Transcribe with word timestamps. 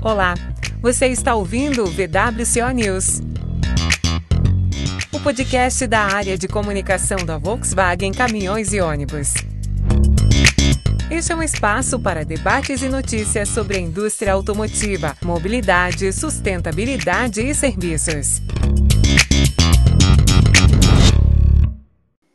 Olá, 0.00 0.34
você 0.80 1.08
está 1.08 1.34
ouvindo 1.34 1.82
o 1.82 1.86
VWCO 1.86 2.70
News. 2.72 3.20
O 5.12 5.18
podcast 5.18 5.84
da 5.88 6.02
área 6.02 6.38
de 6.38 6.46
comunicação 6.46 7.18
da 7.26 7.36
Volkswagen 7.36 8.12
Caminhões 8.12 8.72
e 8.72 8.80
Ônibus. 8.80 9.34
Este 11.10 11.32
é 11.32 11.34
um 11.34 11.42
espaço 11.42 11.98
para 11.98 12.24
debates 12.24 12.80
e 12.80 12.88
notícias 12.88 13.48
sobre 13.48 13.76
a 13.76 13.80
indústria 13.80 14.34
automotiva, 14.34 15.16
mobilidade, 15.20 16.12
sustentabilidade 16.12 17.40
e 17.40 17.52
serviços. 17.52 18.40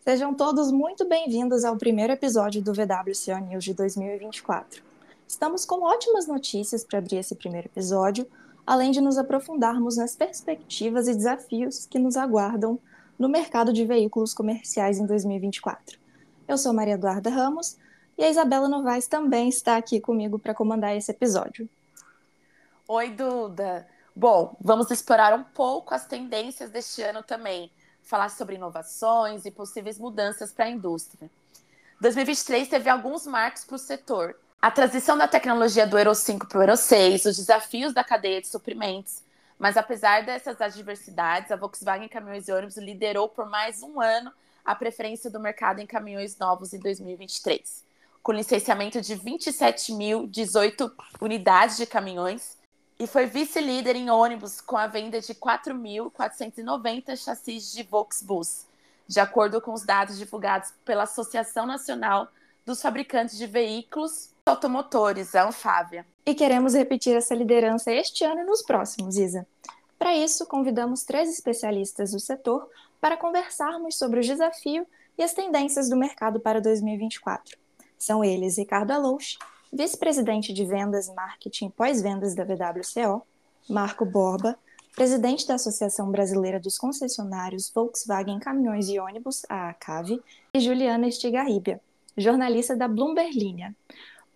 Sejam 0.03 0.33
todos 0.33 0.69
muito 0.69 1.07
bem-vindos 1.07 1.63
ao 1.63 1.77
primeiro 1.77 2.11
episódio 2.11 2.61
do 2.61 2.73
VWCO 2.73 3.39
News 3.47 3.63
de 3.63 3.73
2024. 3.73 4.92
Estamos 5.33 5.65
com 5.65 5.81
ótimas 5.81 6.27
notícias 6.27 6.83
para 6.83 6.99
abrir 6.99 7.17
esse 7.17 7.33
primeiro 7.33 7.67
episódio, 7.67 8.29
além 8.67 8.91
de 8.91 9.01
nos 9.01 9.17
aprofundarmos 9.17 9.97
nas 9.97 10.15
perspectivas 10.15 11.07
e 11.07 11.15
desafios 11.15 11.87
que 11.87 11.97
nos 11.97 12.15
aguardam 12.15 12.79
no 13.17 13.27
mercado 13.27 13.73
de 13.73 13.83
veículos 13.83 14.31
comerciais 14.31 14.99
em 14.99 15.07
2024. 15.07 15.97
Eu 16.47 16.55
sou 16.55 16.71
Maria 16.71 16.93
Eduarda 16.93 17.31
Ramos 17.31 17.77
e 18.15 18.23
a 18.23 18.29
Isabela 18.29 18.69
Novaes 18.69 19.07
também 19.07 19.49
está 19.49 19.75
aqui 19.75 19.99
comigo 19.99 20.37
para 20.37 20.53
comandar 20.53 20.95
esse 20.95 21.09
episódio. 21.09 21.67
Oi, 22.87 23.09
Duda. 23.09 23.87
Bom, 24.15 24.55
vamos 24.61 24.91
explorar 24.91 25.33
um 25.33 25.43
pouco 25.43 25.95
as 25.95 26.05
tendências 26.05 26.69
deste 26.69 27.01
ano 27.01 27.23
também, 27.23 27.71
falar 28.03 28.29
sobre 28.29 28.53
inovações 28.55 29.45
e 29.47 29.51
possíveis 29.51 29.97
mudanças 29.97 30.51
para 30.51 30.65
a 30.65 30.69
indústria. 30.69 31.27
2023 31.99 32.67
teve 32.67 32.87
alguns 32.87 33.25
marcos 33.25 33.65
para 33.65 33.75
o 33.75 33.79
setor, 33.79 34.35
a 34.63 34.71
transição 34.71 35.17
da 35.17 35.27
tecnologia 35.27 35.85
do 35.85 35.97
Euro 35.97 36.15
5 36.15 36.47
para 36.47 36.57
o 36.57 36.61
Euro 36.61 36.77
6, 36.77 37.25
os 37.25 37.35
desafios 37.35 37.93
da 37.93 38.01
cadeia 38.01 38.39
de 38.39 38.47
suprimentos. 38.47 39.21
Mas 39.59 39.75
apesar 39.75 40.23
dessas 40.23 40.61
adversidades, 40.61 41.51
a 41.51 41.57
Volkswagen 41.57 42.07
Caminhões 42.07 42.47
e 42.47 42.53
Ônibus 42.53 42.77
liderou 42.77 43.27
por 43.27 43.45
mais 43.45 43.83
um 43.83 43.99
ano 43.99 44.31
a 44.63 44.73
preferência 44.73 45.29
do 45.29 45.37
mercado 45.37 45.79
em 45.81 45.85
caminhões 45.85 46.37
novos 46.37 46.71
em 46.71 46.79
2023, 46.79 47.83
com 48.23 48.31
licenciamento 48.31 49.01
de 49.01 49.17
27.018 49.17 50.93
unidades 51.19 51.75
de 51.75 51.85
caminhões 51.85 52.57
e 52.97 53.05
foi 53.05 53.25
vice-líder 53.25 53.97
em 53.97 54.09
ônibus 54.09 54.61
com 54.61 54.77
a 54.77 54.87
venda 54.87 55.19
de 55.19 55.35
4.490 55.35 57.17
chassis 57.17 57.69
de 57.73 57.83
Volksbus, 57.83 58.65
de 59.09 59.19
acordo 59.19 59.59
com 59.59 59.73
os 59.73 59.83
dados 59.83 60.17
divulgados 60.17 60.73
pela 60.85 61.03
Associação 61.03 61.65
Nacional 61.65 62.29
dos 62.65 62.81
Fabricantes 62.81 63.37
de 63.37 63.45
Veículos 63.45 64.31
automotores, 64.45 65.35
a 65.35 65.47
Anfávia. 65.47 66.05
E 66.25 66.35
queremos 66.35 66.73
repetir 66.73 67.15
essa 67.15 67.33
liderança 67.33 67.91
este 67.91 68.25
ano 68.25 68.41
e 68.41 68.45
nos 68.45 68.61
próximos, 68.61 69.17
Isa. 69.17 69.47
Para 69.97 70.15
isso, 70.15 70.45
convidamos 70.45 71.03
três 71.03 71.29
especialistas 71.29 72.11
do 72.11 72.19
setor 72.19 72.69
para 72.99 73.15
conversarmos 73.15 73.97
sobre 73.97 74.19
o 74.19 74.23
desafio 74.23 74.85
e 75.17 75.23
as 75.23 75.33
tendências 75.33 75.89
do 75.89 75.95
mercado 75.95 76.39
para 76.39 76.59
2024. 76.59 77.57
São 77.97 78.23
eles 78.23 78.57
Ricardo 78.57 78.91
Alouche, 78.91 79.37
vice-presidente 79.71 80.51
de 80.51 80.65
vendas, 80.65 81.07
marketing 81.13 81.67
e 81.67 81.71
pós-vendas 81.71 82.35
da 82.35 82.43
VWCO, 82.43 83.25
Marco 83.69 84.05
Borba, 84.05 84.57
presidente 84.93 85.47
da 85.47 85.55
Associação 85.55 86.11
Brasileira 86.11 86.59
dos 86.59 86.77
Concessionários 86.77 87.71
Volkswagen 87.73 88.39
Caminhões 88.39 88.89
e 88.89 88.99
Ônibus, 88.99 89.43
a 89.47 89.69
ACAV, 89.69 90.21
e 90.53 90.59
Juliana 90.59 91.07
Estigarribia, 91.07 91.79
jornalista 92.17 92.75
da 92.75 92.89
Bloomberg 92.89 93.39
Linha. 93.39 93.73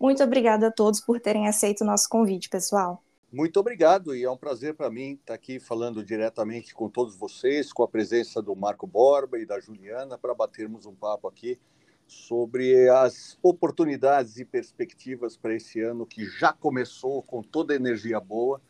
Muito 0.00 0.22
obrigada 0.22 0.68
a 0.68 0.70
todos 0.70 1.00
por 1.00 1.20
terem 1.20 1.48
aceito 1.48 1.82
o 1.82 1.86
nosso 1.86 2.08
convite, 2.08 2.48
pessoal. 2.48 3.02
Muito 3.30 3.60
obrigado 3.60 4.14
e 4.14 4.24
é 4.24 4.30
um 4.30 4.36
prazer 4.36 4.74
para 4.74 4.88
mim 4.88 5.12
estar 5.12 5.34
aqui 5.34 5.60
falando 5.60 6.02
diretamente 6.02 6.72
com 6.72 6.88
todos 6.88 7.14
vocês, 7.14 7.72
com 7.72 7.82
a 7.82 7.88
presença 7.88 8.40
do 8.40 8.56
Marco 8.56 8.86
Borba 8.86 9.38
e 9.38 9.44
da 9.44 9.60
Juliana, 9.60 10.16
para 10.16 10.34
batermos 10.34 10.86
um 10.86 10.94
papo 10.94 11.28
aqui 11.28 11.58
sobre 12.06 12.88
as 12.88 13.38
oportunidades 13.42 14.38
e 14.38 14.44
perspectivas 14.44 15.36
para 15.36 15.54
esse 15.54 15.80
ano 15.80 16.06
que 16.06 16.24
já 16.24 16.54
começou 16.54 17.22
com 17.22 17.42
toda 17.42 17.74
a 17.74 17.76
energia 17.76 18.18
boa 18.18 18.62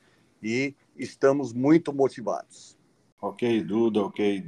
e 0.43 0.75
estamos 0.97 1.53
muito 1.53 1.93
motivados. 1.93 2.77
Ok, 3.21 3.62
Duda, 3.62 4.00
ok, 4.00 4.41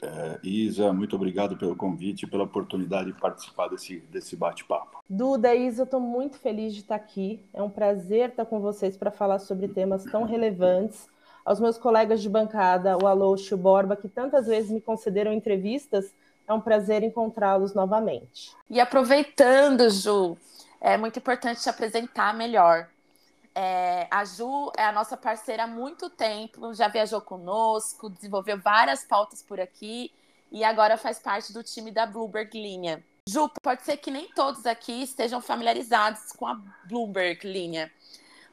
é, 0.00 0.38
Isa, 0.42 0.92
muito 0.92 1.16
obrigado 1.16 1.56
pelo 1.56 1.74
convite 1.74 2.22
e 2.22 2.26
pela 2.26 2.44
oportunidade 2.44 3.12
de 3.12 3.20
participar 3.20 3.68
desse, 3.68 3.98
desse 4.10 4.36
bate-papo. 4.36 4.98
Duda, 5.08 5.54
Isa, 5.54 5.82
eu 5.82 5.84
estou 5.84 6.00
muito 6.00 6.38
feliz 6.38 6.72
de 6.72 6.80
estar 6.80 6.94
aqui. 6.94 7.44
É 7.52 7.62
um 7.62 7.70
prazer 7.70 8.30
estar 8.30 8.44
com 8.44 8.60
vocês 8.60 8.96
para 8.96 9.10
falar 9.10 9.38
sobre 9.38 9.68
temas 9.68 10.04
tão 10.04 10.24
relevantes. 10.24 11.08
Aos 11.44 11.58
meus 11.58 11.78
colegas 11.78 12.20
de 12.20 12.28
bancada, 12.28 12.96
o 13.02 13.06
Alôxio 13.06 13.54
e 13.54 13.58
o 13.58 13.58
Borba, 13.58 13.96
que 13.96 14.08
tantas 14.08 14.46
vezes 14.46 14.70
me 14.70 14.80
concederam 14.80 15.32
entrevistas, 15.32 16.12
é 16.46 16.52
um 16.52 16.60
prazer 16.60 17.02
encontrá-los 17.02 17.74
novamente. 17.74 18.52
E 18.70 18.78
aproveitando, 18.80 19.88
Ju, 19.90 20.36
é 20.80 20.96
muito 20.96 21.18
importante 21.18 21.60
te 21.60 21.68
apresentar 21.68 22.34
melhor. 22.34 22.88
É, 23.60 24.06
a 24.08 24.24
Ju 24.24 24.70
é 24.76 24.84
a 24.84 24.92
nossa 24.92 25.16
parceira 25.16 25.64
há 25.64 25.66
muito 25.66 26.08
tempo, 26.08 26.72
já 26.74 26.86
viajou 26.86 27.20
conosco, 27.20 28.08
desenvolveu 28.08 28.56
várias 28.56 29.02
pautas 29.02 29.42
por 29.42 29.58
aqui 29.58 30.12
e 30.52 30.62
agora 30.62 30.96
faz 30.96 31.18
parte 31.18 31.52
do 31.52 31.60
time 31.64 31.90
da 31.90 32.06
Bloomberg 32.06 32.56
Linha. 32.56 33.04
Ju, 33.28 33.50
pode 33.60 33.82
ser 33.82 33.96
que 33.96 34.12
nem 34.12 34.28
todos 34.28 34.64
aqui 34.64 35.02
estejam 35.02 35.40
familiarizados 35.40 36.30
com 36.30 36.46
a 36.46 36.54
Bloomberg 36.84 37.44
Linha. 37.48 37.90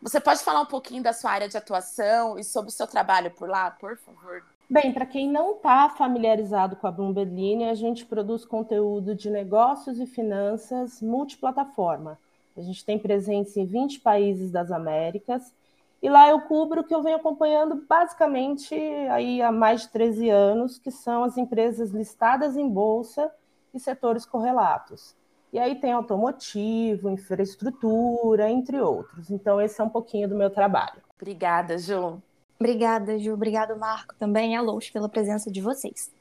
Você 0.02 0.20
pode 0.20 0.44
falar 0.44 0.62
um 0.62 0.66
pouquinho 0.66 1.04
da 1.04 1.14
sua 1.14 1.30
área 1.30 1.48
de 1.48 1.56
atuação 1.56 2.40
e 2.40 2.44
sobre 2.44 2.70
o 2.70 2.74
seu 2.74 2.88
trabalho 2.88 3.30
por 3.30 3.48
lá, 3.48 3.70
por 3.70 3.96
favor? 4.00 4.44
Bem, 4.68 4.92
para 4.92 5.06
quem 5.06 5.30
não 5.30 5.58
está 5.58 5.88
familiarizado 5.88 6.76
com 6.78 6.88
a 6.88 6.92
Bloomberg 6.92 7.32
Linha, 7.32 7.70
a 7.70 7.76
gente 7.76 8.08
produz 8.08 8.44
conteúdo 8.44 9.14
de 9.14 9.30
negócios 9.30 10.00
e 10.00 10.08
finanças 10.08 11.00
multiplataforma. 11.00 12.18
A 12.58 12.62
gente 12.62 12.86
tem 12.86 12.98
presença 12.98 13.60
em 13.60 13.66
20 13.66 14.00
países 14.00 14.52
das 14.52 14.72
Américas. 14.72 15.54
E 16.02 16.10
lá 16.10 16.30
eu 16.30 16.42
cubro 16.42 16.82
o 16.82 16.84
que 16.84 16.94
eu 16.94 17.02
venho 17.02 17.18
acompanhando 17.18 17.84
basicamente 17.88 18.76
aí 19.10 19.42
há 19.42 19.52
mais 19.52 19.82
de 19.82 19.90
13 19.90 20.30
anos, 20.30 20.78
que 20.78 20.92
são 20.92 21.24
as 21.24 21.38
empresas 21.38 21.92
listadas 21.92 22.56
em 22.56 22.70
bolsa 22.70 23.32
e 23.74 23.80
setores 23.80 24.26
correlatos. 24.26 25.16
E 25.52 25.60
aí 25.60 25.76
tem 25.76 25.94
automotivo, 25.94 27.10
infraestrutura, 27.10 28.50
entre 28.50 28.80
outros. 28.80 29.32
Então 29.32 29.60
esse 29.60 29.80
é 29.80 29.84
um 29.84 29.90
pouquinho 29.90 30.28
do 30.28 30.36
meu 30.36 30.50
trabalho. 30.50 31.02
Obrigada, 31.20 31.78
Ju. 31.78 32.22
Obrigada, 32.60 33.18
Ju. 33.18 33.34
Obrigado, 33.34 33.78
Marco, 33.78 34.14
também 34.16 34.54
e 34.54 34.56
a 34.56 34.62
Lous 34.62 34.90
pela 34.90 35.10
presença 35.10 35.52
de 35.52 35.62
vocês. 35.62 36.12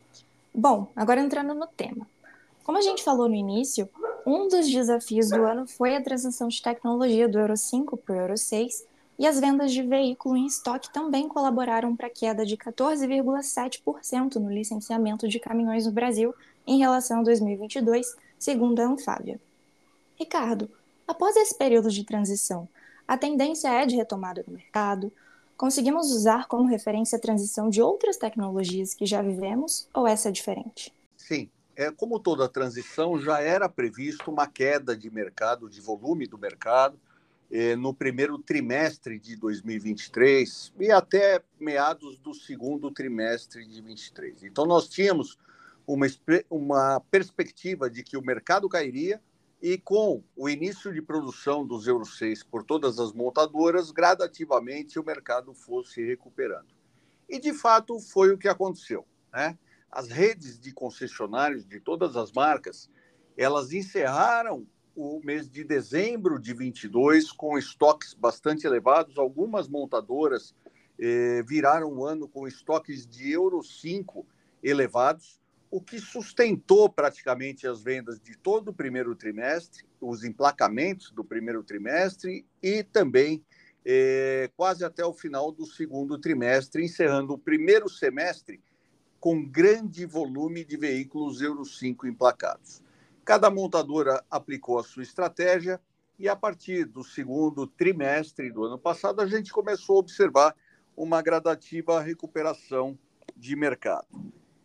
Bom, 0.55 0.87
agora 0.95 1.21
entrando 1.21 1.53
no 1.53 1.67
tema. 1.67 2.07
Como 2.63 2.79
a 2.79 2.81
gente 2.81 3.03
falou 3.03 3.29
no 3.29 3.35
início, 3.35 3.89
um 4.27 4.49
dos 4.49 4.71
desafios 4.71 5.29
do 5.29 5.45
ano 5.45 5.67
foi 5.67 5.97
a 5.97 6.03
transição 6.03 6.49
de 6.49 6.63
tecnologia 6.63 7.29
do 7.29 7.39
Euro 7.39 7.57
5 7.57 7.97
para 7.97 8.15
o 8.15 8.19
Euro 8.19 8.37
6, 8.37 8.87
e 9.19 9.27
as 9.27 9.39
vendas 9.39 9.73
de 9.73 9.83
veículo 9.83 10.37
em 10.37 10.47
estoque 10.47 10.93
também 10.93 11.29
colaboraram 11.29 11.95
para 11.95 12.09
a 12.09 12.11
queda 12.11 12.45
de 12.45 12.57
14,7% 12.57 14.37
no 14.37 14.51
licenciamento 14.51 15.29
de 15.29 15.39
caminhões 15.39 15.87
no 15.87 15.93
Brasil 15.93 16.35
em 16.67 16.79
relação 16.79 17.21
a 17.21 17.23
2022, 17.23 18.17
segundo 18.39 18.81
a 18.81 18.87
Anfávia. 18.87 19.41
Ricardo, 20.17 20.69
após 21.07 21.37
esse 21.37 21.57
período 21.57 21.91
de 21.91 22.05
transição, 22.05 22.69
a 23.07 23.17
tendência 23.17 23.69
é 23.69 23.87
de 23.87 23.95
retomada 23.95 24.43
no 24.47 24.55
mercado? 24.55 25.13
Conseguimos 25.57 26.11
usar 26.11 26.49
como 26.49 26.69
referência 26.69 27.17
a 27.17 27.21
transição 27.21 27.69
de 27.69 27.81
outras 27.81 28.17
tecnologias 28.17 28.95
que 28.95 29.07
já 29.07 29.23
vivemos 29.23 29.87
ou 29.95 30.07
essa 30.07 30.31
é 30.31 30.33
diferente? 30.33 30.93
Sim, 31.17 31.49
é, 31.77 31.91
como 31.91 32.21
toda 32.21 32.49
transição, 32.49 33.19
já 33.19 33.41
era 33.41 33.69
previsto 33.69 34.31
uma 34.31 34.47
queda 34.47 34.97
de 34.97 35.11
mercado, 35.11 35.69
de 35.69 35.81
volume 35.81 36.27
do 36.27 36.39
mercado, 36.39 36.99
eh, 37.51 37.77
no 37.77 37.95
primeiro 37.95 38.39
trimestre 38.39 39.19
de 39.19 39.37
2023 39.37 40.73
e 40.81 40.91
até 40.91 41.43
meados 41.61 42.19
do 42.19 42.35
segundo 42.35 42.91
trimestre 42.91 43.63
de 43.63 43.81
2023. 43.81 44.45
Então, 44.45 44.67
nós 44.67 44.89
tínhamos 44.89 45.39
uma, 45.87 46.07
uma 46.51 47.01
perspectiva 47.11 47.89
de 47.91 48.03
que 48.03 48.17
o 48.17 48.23
mercado 48.23 48.69
cairia 48.69 49.21
e, 49.63 49.79
com 49.79 50.23
o 50.37 50.49
início 50.49 50.93
de 50.93 51.01
produção 51.01 51.67
dos 51.67 51.87
Euro 51.87 52.05
6 52.05 52.43
por 52.43 52.65
todas 52.65 52.99
as 52.99 53.13
montadoras, 53.13 53.91
gradativamente 53.91 54.99
o 54.99 55.05
mercado 55.05 55.55
fosse 55.55 56.05
recuperando. 56.05 56.75
E, 57.29 57.39
de 57.39 57.53
fato, 57.53 57.99
foi 57.99 58.33
o 58.33 58.39
que 58.39 58.49
aconteceu. 58.49 59.07
Né? 59.33 59.57
As 59.95 60.09
redes 60.09 60.59
de 60.59 60.73
concessionários 60.73 61.65
de 61.65 61.79
todas 61.79 62.17
as 62.17 62.33
marcas, 62.33 62.91
elas 63.37 63.73
encerraram 63.73 64.67
o 64.97 65.21
mês 65.25 65.49
de 65.49 65.63
dezembro 65.63 66.37
de 66.37 66.53
22 66.53 67.31
com 67.31 67.57
estoques 67.57 68.13
bastante 68.13 68.67
elevados. 68.67 69.17
Algumas 69.17 69.69
montadoras 69.69 70.53
eh, 70.99 71.45
viraram 71.47 71.93
o 71.93 72.05
ano 72.05 72.29
com 72.29 72.47
estoques 72.47 73.07
de 73.07 73.31
Euro 73.31 73.63
5 73.63 74.27
elevados, 74.65 75.41
o 75.71 75.81
que 75.81 76.01
sustentou 76.01 76.89
praticamente 76.89 77.65
as 77.67 77.81
vendas 77.81 78.21
de 78.21 78.37
todo 78.37 78.69
o 78.69 78.75
primeiro 78.75 79.15
trimestre, 79.15 79.85
os 80.01 80.25
emplacamentos 80.25 81.13
do 81.13 81.25
primeiro 81.25 81.63
trimestre 81.63 82.45
e 82.61 82.83
também 82.83 83.45
é, 83.85 84.51
quase 84.57 84.85
até 84.85 85.05
o 85.05 85.13
final 85.13 85.53
do 85.53 85.67
segundo 85.67 86.19
trimestre, 86.19 86.85
encerrando 86.85 87.35
o 87.35 87.39
primeiro 87.39 87.89
semestre 87.89 88.61
com 89.25 89.43
grande 89.43 90.05
volume 90.05 90.67
de 90.67 90.77
veículos 90.77 91.41
Euro 91.41 91.65
5 91.65 92.07
emplacados. 92.07 92.83
Cada 93.25 93.49
montadora 93.49 94.23
aplicou 94.31 94.79
a 94.79 94.85
sua 94.85 95.03
estratégia 95.03 95.81
e, 96.19 96.29
a 96.29 96.37
partir 96.37 96.85
do 96.85 97.03
segundo 97.03 97.67
trimestre 97.67 98.53
do 98.53 98.65
ano 98.65 98.79
passado, 98.79 99.23
a 99.23 99.27
gente 99.27 99.51
começou 99.51 99.97
a 99.97 100.01
observar 100.01 100.55
uma 100.95 101.23
gradativa 101.23 102.03
recuperação 102.03 102.99
de 103.35 103.57
mercado. 103.57 104.07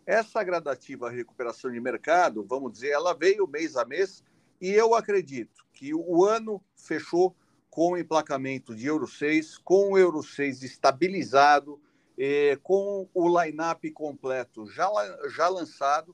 Essa 0.06 0.44
gradativa 0.44 1.10
recuperação 1.10 1.72
de 1.72 1.80
mercado, 1.80 2.44
vamos 2.44 2.74
dizer, 2.74 2.90
ela 2.90 3.14
veio 3.14 3.48
mês 3.48 3.78
a 3.78 3.86
mês 3.86 4.26
e 4.60 4.72
eu 4.72 4.94
acredito 4.94 5.66
que 5.72 5.96
o 5.96 6.26
ano 6.26 6.62
fechou 6.76 7.34
com 7.70 7.98
emplacamento 7.98 8.76
de 8.76 8.88
Euro 8.88 9.08
6, 9.08 9.58
com 9.60 9.94
o 9.94 9.98
Euro 9.98 10.22
6 10.22 10.64
estabilizado, 10.64 11.80
eh, 12.22 12.60
com 12.62 13.08
o 13.14 13.42
line-up 13.42 13.90
completo 13.92 14.68
já, 14.68 14.90
já 15.30 15.48
lançado, 15.48 16.14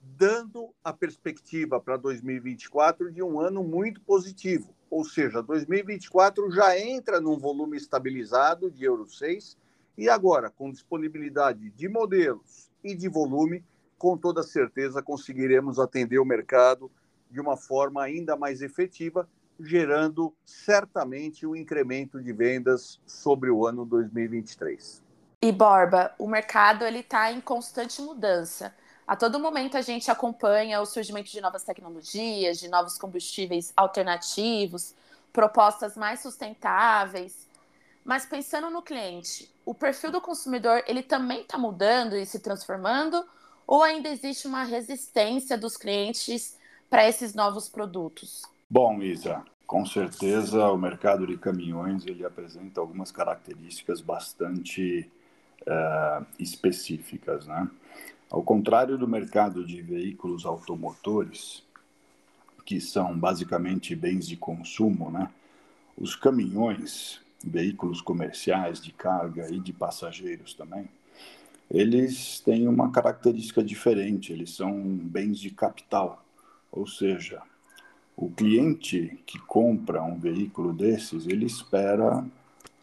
dando 0.00 0.70
a 0.84 0.92
perspectiva 0.92 1.80
para 1.80 1.96
2024 1.96 3.10
de 3.10 3.20
um 3.20 3.40
ano 3.40 3.64
muito 3.64 4.00
positivo. 4.02 4.72
Ou 4.88 5.04
seja, 5.04 5.42
2024 5.42 6.50
já 6.52 6.78
entra 6.78 7.20
num 7.20 7.36
volume 7.36 7.76
estabilizado 7.76 8.70
de 8.70 8.84
Euro 8.84 9.08
6 9.08 9.58
e 9.98 10.08
agora, 10.08 10.50
com 10.50 10.70
disponibilidade 10.70 11.70
de 11.70 11.88
modelos 11.88 12.70
e 12.82 12.94
de 12.94 13.08
volume, 13.08 13.64
com 13.98 14.16
toda 14.16 14.44
certeza 14.44 15.02
conseguiremos 15.02 15.80
atender 15.80 16.20
o 16.20 16.24
mercado 16.24 16.90
de 17.28 17.40
uma 17.40 17.56
forma 17.56 18.02
ainda 18.02 18.36
mais 18.36 18.62
efetiva, 18.62 19.28
gerando 19.58 20.32
certamente 20.44 21.46
um 21.46 21.54
incremento 21.54 22.22
de 22.22 22.32
vendas 22.32 23.00
sobre 23.04 23.50
o 23.50 23.66
ano 23.66 23.84
2023. 23.84 25.09
E 25.42 25.50
Borba, 25.50 26.14
o 26.18 26.28
mercado 26.28 26.84
ele 26.84 26.98
está 26.98 27.32
em 27.32 27.40
constante 27.40 28.02
mudança. 28.02 28.74
A 29.06 29.16
todo 29.16 29.40
momento 29.40 29.74
a 29.74 29.80
gente 29.80 30.10
acompanha 30.10 30.82
o 30.82 30.86
surgimento 30.86 31.30
de 31.30 31.40
novas 31.40 31.64
tecnologias, 31.64 32.60
de 32.60 32.68
novos 32.68 32.98
combustíveis 32.98 33.72
alternativos, 33.74 34.94
propostas 35.32 35.96
mais 35.96 36.20
sustentáveis. 36.20 37.48
Mas 38.04 38.26
pensando 38.26 38.68
no 38.68 38.82
cliente, 38.82 39.50
o 39.64 39.72
perfil 39.72 40.12
do 40.12 40.20
consumidor 40.20 40.84
ele 40.86 41.02
também 41.02 41.40
está 41.40 41.56
mudando 41.56 42.18
e 42.18 42.26
se 42.26 42.40
transformando, 42.40 43.24
ou 43.66 43.82
ainda 43.82 44.10
existe 44.10 44.46
uma 44.46 44.64
resistência 44.64 45.56
dos 45.56 45.74
clientes 45.74 46.58
para 46.90 47.08
esses 47.08 47.34
novos 47.34 47.66
produtos? 47.66 48.42
Bom, 48.68 49.02
Isa, 49.02 49.42
com 49.66 49.86
certeza 49.86 50.70
o 50.70 50.76
mercado 50.76 51.26
de 51.26 51.38
caminhões 51.38 52.04
ele 52.04 52.26
apresenta 52.26 52.78
algumas 52.78 53.10
características 53.10 54.02
bastante 54.02 55.10
uh, 55.62 56.24
específicas, 56.38 57.46
né? 57.46 57.68
Ao 58.30 58.42
contrário 58.42 58.96
do 58.96 59.08
mercado 59.08 59.66
de 59.66 59.82
veículos 59.82 60.46
automotores, 60.46 61.64
que 62.64 62.80
são 62.80 63.18
basicamente 63.18 63.96
bens 63.96 64.26
de 64.28 64.36
consumo, 64.36 65.10
né? 65.10 65.28
Os 65.96 66.14
caminhões, 66.14 67.20
veículos 67.44 68.00
comerciais 68.00 68.80
de 68.80 68.92
carga 68.92 69.50
e 69.50 69.58
de 69.58 69.72
passageiros 69.72 70.54
também, 70.54 70.88
eles 71.70 72.40
têm 72.40 72.66
uma 72.66 72.90
característica 72.90 73.62
diferente, 73.62 74.32
eles 74.32 74.54
são 74.54 74.80
bens 74.82 75.38
de 75.38 75.50
capital. 75.50 76.24
Ou 76.70 76.86
seja, 76.86 77.42
o 78.16 78.28
cliente 78.28 79.18
que 79.24 79.38
compra 79.38 80.02
um 80.02 80.18
veículo 80.18 80.72
desses, 80.72 81.26
ele 81.26 81.46
espera 81.46 82.24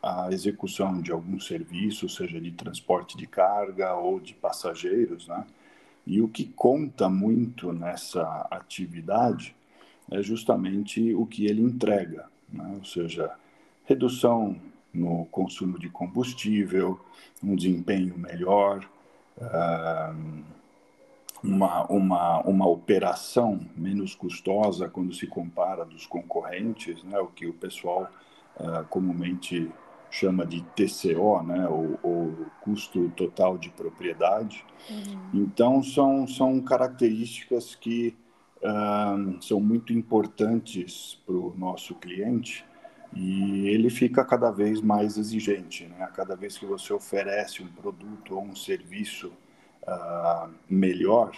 a 0.08 0.30
execução 0.32 1.02
de 1.02 1.12
algum 1.12 1.40
serviço, 1.40 2.08
seja 2.08 2.40
de 2.40 2.52
transporte 2.52 3.18
de 3.18 3.28
carga 3.28 3.94
ou 3.96 4.20
de 4.20 4.34
passageiros, 4.34 5.28
né? 5.28 5.46
E 6.06 6.22
o 6.22 6.30
que 6.30 6.46
conta 6.46 7.10
muito 7.10 7.74
nessa 7.74 8.48
atividade 8.50 9.54
é 10.10 10.22
justamente 10.22 11.14
o 11.14 11.26
que 11.26 11.46
ele 11.46 11.62
entrega, 11.62 12.26
né? 12.48 12.76
ou 12.78 12.86
seja, 12.86 13.30
redução 13.84 14.56
no 14.94 15.26
consumo 15.26 15.78
de 15.78 15.90
combustível, 15.90 16.98
um 17.44 17.58
desempenho 17.58 18.18
melhor, 18.18 18.90
uh, 19.38 20.44
uma, 21.44 21.86
uma, 21.88 22.40
uma 22.40 22.68
operação 22.68 23.60
menos 23.76 24.16
custosa 24.16 24.88
quando 24.88 25.14
se 25.14 25.28
compara 25.28 25.84
dos 25.84 26.08
concorrentes, 26.08 27.04
né, 27.04 27.20
o 27.20 27.28
que 27.28 27.46
o 27.46 27.54
pessoal 27.54 28.10
uh, 28.56 28.86
comumente 28.90 29.70
chama 30.18 30.46
de 30.46 30.62
TCO, 30.76 31.44
né, 31.44 31.68
o, 31.68 32.00
o 32.04 32.46
custo 32.62 33.10
total 33.10 33.58
de 33.58 33.70
propriedade. 33.70 34.66
Uhum. 34.90 35.30
Então, 35.34 35.84
são, 35.84 36.28
são 36.28 36.60
características 36.60 37.76
que 37.76 38.16
uh, 38.58 39.42
são 39.44 39.60
muito 39.60 39.94
importantes 39.94 41.22
para 41.26 41.36
o 41.36 41.54
nosso 41.56 41.94
cliente 41.96 42.66
e 43.14 43.68
ele 43.68 43.90
fica 43.90 44.26
cada 44.26 44.50
vez 44.50 44.82
mais 44.82 45.18
exigente. 45.18 45.86
Né? 45.86 46.10
Cada 46.16 46.36
vez 46.36 46.58
que 46.58 46.66
você 46.66 46.92
oferece 46.92 47.62
um 47.62 47.68
produto 47.68 48.36
ou 48.36 48.44
um 48.44 48.56
serviço 48.56 49.32
uh, 49.84 50.50
melhor, 50.68 51.32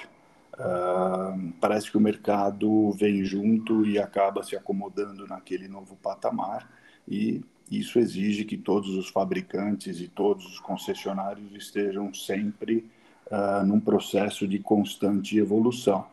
uh, 0.53 1.53
parece 1.59 1.91
que 1.91 1.97
o 1.97 2.01
mercado 2.01 2.91
vem 2.91 3.25
junto 3.25 3.85
e 3.85 3.99
acaba 3.99 4.41
se 4.41 4.55
acomodando 4.55 5.27
naquele 5.27 5.67
novo 5.67 5.97
patamar 5.97 6.78
e 7.09 7.41
isso 7.71 7.99
exige 7.99 8.45
que 8.45 8.57
todos 8.57 8.89
os 8.95 9.09
fabricantes 9.09 9.99
e 9.99 10.07
todos 10.07 10.45
os 10.45 10.59
concessionários 10.59 11.51
estejam 11.53 12.13
sempre 12.13 12.89
uh, 13.27 13.65
num 13.65 13.79
processo 13.79 14.47
de 14.47 14.59
constante 14.59 15.37
evolução. 15.37 16.05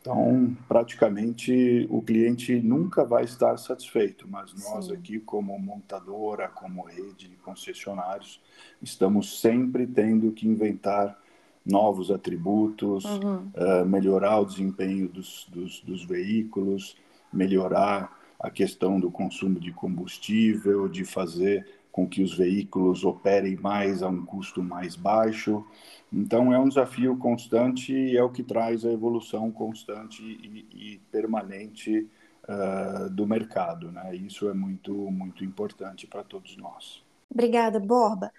Então, 0.00 0.56
praticamente, 0.66 1.86
o 1.90 2.00
cliente 2.00 2.58
nunca 2.60 3.04
vai 3.04 3.24
estar 3.24 3.56
satisfeito, 3.58 4.26
mas 4.28 4.54
nós 4.54 4.86
Sim. 4.86 4.94
aqui, 4.94 5.18
como 5.18 5.58
montadora, 5.58 6.48
como 6.48 6.86
rede 6.86 7.28
de 7.28 7.36
concessionários, 7.36 8.40
estamos 8.80 9.40
sempre 9.40 9.86
tendo 9.86 10.32
que 10.32 10.46
inventar 10.46 11.18
novos 11.66 12.10
atributos, 12.10 13.04
uhum. 13.04 13.50
uh, 13.54 13.84
melhorar 13.84 14.40
o 14.40 14.46
desempenho 14.46 15.08
dos, 15.08 15.46
dos, 15.50 15.80
dos, 15.82 16.04
veículos, 16.04 16.96
melhorar 17.30 18.17
a 18.38 18.50
questão 18.50 19.00
do 19.00 19.10
consumo 19.10 19.58
de 19.58 19.72
combustível, 19.72 20.88
de 20.88 21.04
fazer 21.04 21.66
com 21.90 22.06
que 22.06 22.22
os 22.22 22.36
veículos 22.36 23.04
operem 23.04 23.56
mais 23.56 24.02
a 24.02 24.08
um 24.08 24.24
custo 24.24 24.62
mais 24.62 24.94
baixo. 24.94 25.64
Então, 26.12 26.52
é 26.52 26.58
um 26.58 26.68
desafio 26.68 27.16
constante 27.16 27.92
e 27.92 28.16
é 28.16 28.22
o 28.22 28.30
que 28.30 28.42
traz 28.42 28.84
a 28.84 28.92
evolução 28.92 29.50
constante 29.50 30.22
e, 30.22 30.66
e 30.72 30.98
permanente 31.10 32.08
uh, 32.44 33.10
do 33.10 33.26
mercado. 33.26 33.90
Né? 33.90 34.14
Isso 34.14 34.48
é 34.48 34.54
muito, 34.54 34.92
muito 34.92 35.44
importante 35.44 36.06
para 36.06 36.22
todos 36.22 36.56
nós. 36.56 37.02
Obrigada, 37.30 37.80
Borba. 37.80 38.32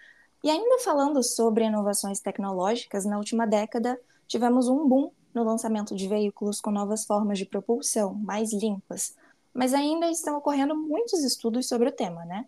E 0.43 0.49
ainda 0.49 0.79
falando 0.79 1.21
sobre 1.21 1.65
inovações 1.65 2.21
tecnológicas, 2.21 3.05
na 3.05 3.17
última 3.17 3.45
década 3.45 3.99
tivemos 4.25 4.69
um 4.69 4.87
boom 4.87 5.11
no 5.33 5.43
lançamento 5.43 5.95
de 5.95 6.07
veículos 6.07 6.61
com 6.61 6.71
novas 6.71 7.05
formas 7.05 7.37
de 7.37 7.45
propulsão, 7.45 8.13
mais 8.13 8.53
limpas, 8.53 9.15
mas 9.53 9.73
ainda 9.73 10.09
estão 10.09 10.37
ocorrendo 10.37 10.75
muitos 10.75 11.23
estudos 11.23 11.67
sobre 11.67 11.89
o 11.89 11.91
tema, 11.91 12.25
né? 12.25 12.45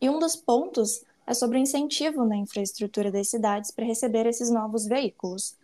E 0.00 0.10
um 0.10 0.18
dos 0.18 0.36
pontos 0.36 1.04
é 1.26 1.34
sobre 1.34 1.58
o 1.58 1.60
incentivo 1.60 2.24
na 2.24 2.36
infraestrutura 2.36 3.10
das 3.10 3.28
cidades 3.28 3.70
para 3.70 3.84
receber 3.84 4.26
esses 4.26 4.50
novos 4.50 4.86
veículos. 4.86 5.56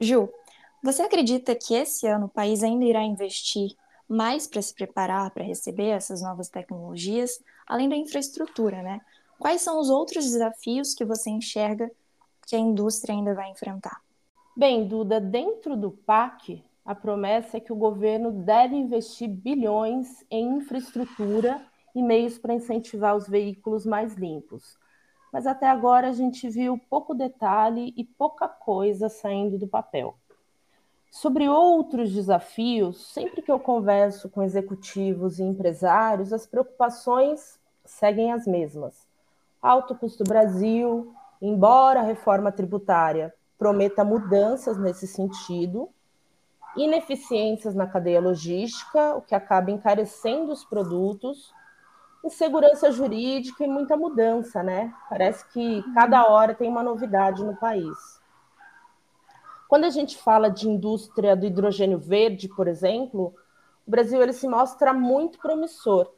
Ju, 0.00 0.28
você 0.82 1.02
acredita 1.02 1.54
que 1.54 1.74
esse 1.74 2.06
ano 2.06 2.26
o 2.26 2.30
país 2.30 2.62
ainda 2.62 2.84
irá 2.84 3.02
investir 3.02 3.76
mais 4.08 4.46
para 4.46 4.62
se 4.62 4.74
preparar 4.74 5.30
para 5.30 5.44
receber 5.44 5.88
essas 5.88 6.22
novas 6.22 6.48
tecnologias, 6.48 7.42
além 7.66 7.88
da 7.88 7.96
infraestrutura, 7.96 8.82
né? 8.82 9.00
Quais 9.38 9.60
são 9.62 9.78
os 9.78 9.90
outros 9.90 10.24
desafios 10.24 10.94
que 10.94 11.04
você 11.04 11.30
enxerga 11.30 11.90
que 12.46 12.56
a 12.56 12.58
indústria 12.58 13.14
ainda 13.14 13.34
vai 13.34 13.50
enfrentar? 13.50 14.00
Bem, 14.56 14.88
Duda, 14.88 15.20
dentro 15.20 15.76
do 15.76 15.90
PAC, 15.90 16.64
a 16.88 16.94
promessa 16.94 17.58
é 17.58 17.60
que 17.60 17.70
o 17.70 17.76
governo 17.76 18.32
deve 18.32 18.74
investir 18.74 19.28
bilhões 19.28 20.24
em 20.30 20.56
infraestrutura 20.56 21.60
e 21.94 22.02
meios 22.02 22.38
para 22.38 22.54
incentivar 22.54 23.14
os 23.14 23.28
veículos 23.28 23.84
mais 23.84 24.14
limpos. 24.14 24.78
Mas 25.30 25.46
até 25.46 25.68
agora 25.68 26.08
a 26.08 26.12
gente 26.12 26.48
viu 26.48 26.80
pouco 26.88 27.12
detalhe 27.12 27.92
e 27.94 28.02
pouca 28.02 28.48
coisa 28.48 29.10
saindo 29.10 29.58
do 29.58 29.68
papel. 29.68 30.16
Sobre 31.10 31.46
outros 31.46 32.10
desafios, 32.10 33.12
sempre 33.12 33.42
que 33.42 33.52
eu 33.52 33.60
converso 33.60 34.30
com 34.30 34.42
executivos 34.42 35.38
e 35.38 35.42
empresários, 35.42 36.32
as 36.32 36.46
preocupações 36.46 37.60
seguem 37.84 38.32
as 38.32 38.46
mesmas 38.46 39.06
alto 39.60 39.94
custo 39.94 40.24
Brasil, 40.24 41.12
embora 41.42 42.00
a 42.00 42.04
reforma 42.04 42.50
tributária 42.50 43.34
prometa 43.58 44.04
mudanças 44.04 44.78
nesse 44.78 45.06
sentido, 45.06 45.90
ineficiências 46.84 47.74
na 47.74 47.86
cadeia 47.86 48.20
logística, 48.20 49.14
o 49.16 49.22
que 49.22 49.34
acaba 49.34 49.70
encarecendo 49.70 50.52
os 50.52 50.64
produtos, 50.64 51.52
insegurança 52.24 52.90
jurídica 52.90 53.64
e 53.64 53.68
muita 53.68 53.96
mudança, 53.96 54.62
né? 54.62 54.94
Parece 55.08 55.46
que 55.52 55.82
cada 55.94 56.26
hora 56.28 56.54
tem 56.54 56.68
uma 56.68 56.82
novidade 56.82 57.44
no 57.44 57.56
país. 57.56 57.96
Quando 59.68 59.84
a 59.84 59.90
gente 59.90 60.16
fala 60.16 60.48
de 60.48 60.68
indústria 60.68 61.36
do 61.36 61.46
hidrogênio 61.46 61.98
verde, 61.98 62.48
por 62.48 62.66
exemplo, 62.66 63.34
o 63.86 63.90
Brasil 63.90 64.22
ele 64.22 64.32
se 64.32 64.48
mostra 64.48 64.92
muito 64.94 65.38
promissor, 65.38 66.10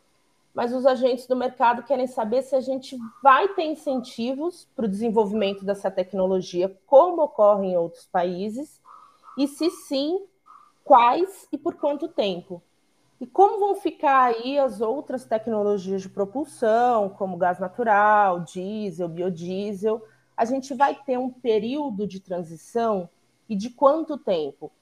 mas 0.54 0.72
os 0.72 0.86
agentes 0.86 1.26
do 1.26 1.36
mercado 1.36 1.82
querem 1.82 2.06
saber 2.06 2.42
se 2.42 2.54
a 2.54 2.60
gente 2.60 2.96
vai 3.22 3.48
ter 3.48 3.64
incentivos 3.64 4.68
para 4.74 4.84
o 4.84 4.88
desenvolvimento 4.88 5.64
dessa 5.64 5.90
tecnologia, 5.90 6.76
como 6.86 7.22
ocorre 7.22 7.68
em 7.68 7.76
outros 7.76 8.06
países, 8.06 8.80
e 9.38 9.46
se 9.46 9.70
sim, 9.70 10.20
quais 10.90 11.46
e 11.52 11.56
por 11.56 11.76
quanto 11.76 12.08
tempo. 12.08 12.60
E 13.20 13.24
como 13.24 13.60
vão 13.60 13.76
ficar 13.76 14.24
aí 14.24 14.58
as 14.58 14.80
outras 14.80 15.24
tecnologias 15.24 16.02
de 16.02 16.08
propulsão, 16.08 17.08
como 17.10 17.36
gás 17.36 17.60
natural, 17.60 18.40
diesel, 18.40 19.08
biodiesel? 19.08 20.04
A 20.36 20.44
gente 20.44 20.74
vai 20.74 20.96
ter 20.96 21.16
um 21.16 21.30
período 21.30 22.08
de 22.08 22.18
transição 22.18 23.08
e 23.48 23.54
de 23.54 23.70
quanto 23.70 24.18
tempo? 24.18 24.72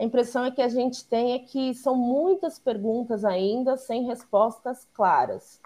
A 0.00 0.02
impressão 0.02 0.46
é 0.46 0.50
que 0.50 0.62
a 0.62 0.70
gente 0.70 1.04
tem 1.04 1.34
é 1.34 1.40
que 1.40 1.74
são 1.74 1.94
muitas 1.94 2.58
perguntas 2.58 3.22
ainda 3.22 3.76
sem 3.76 4.06
respostas 4.06 4.88
claras. 4.94 5.60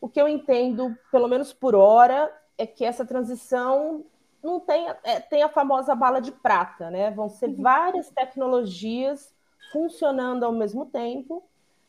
O 0.00 0.08
que 0.08 0.18
eu 0.18 0.26
entendo, 0.26 0.96
pelo 1.12 1.28
menos 1.28 1.52
por 1.52 1.74
hora, 1.74 2.34
é 2.56 2.66
que 2.66 2.82
essa 2.82 3.04
transição 3.04 4.06
não 4.42 4.60
tem, 4.60 4.88
é, 5.02 5.20
tem 5.20 5.42
a 5.42 5.48
famosa 5.48 5.94
bala 5.94 6.20
de 6.20 6.32
prata, 6.32 6.90
né? 6.90 7.10
Vão 7.10 7.28
ser 7.28 7.50
uhum. 7.50 7.62
várias 7.62 8.10
tecnologias 8.10 9.34
funcionando 9.72 10.44
ao 10.44 10.52
mesmo 10.52 10.86
tempo, 10.86 11.44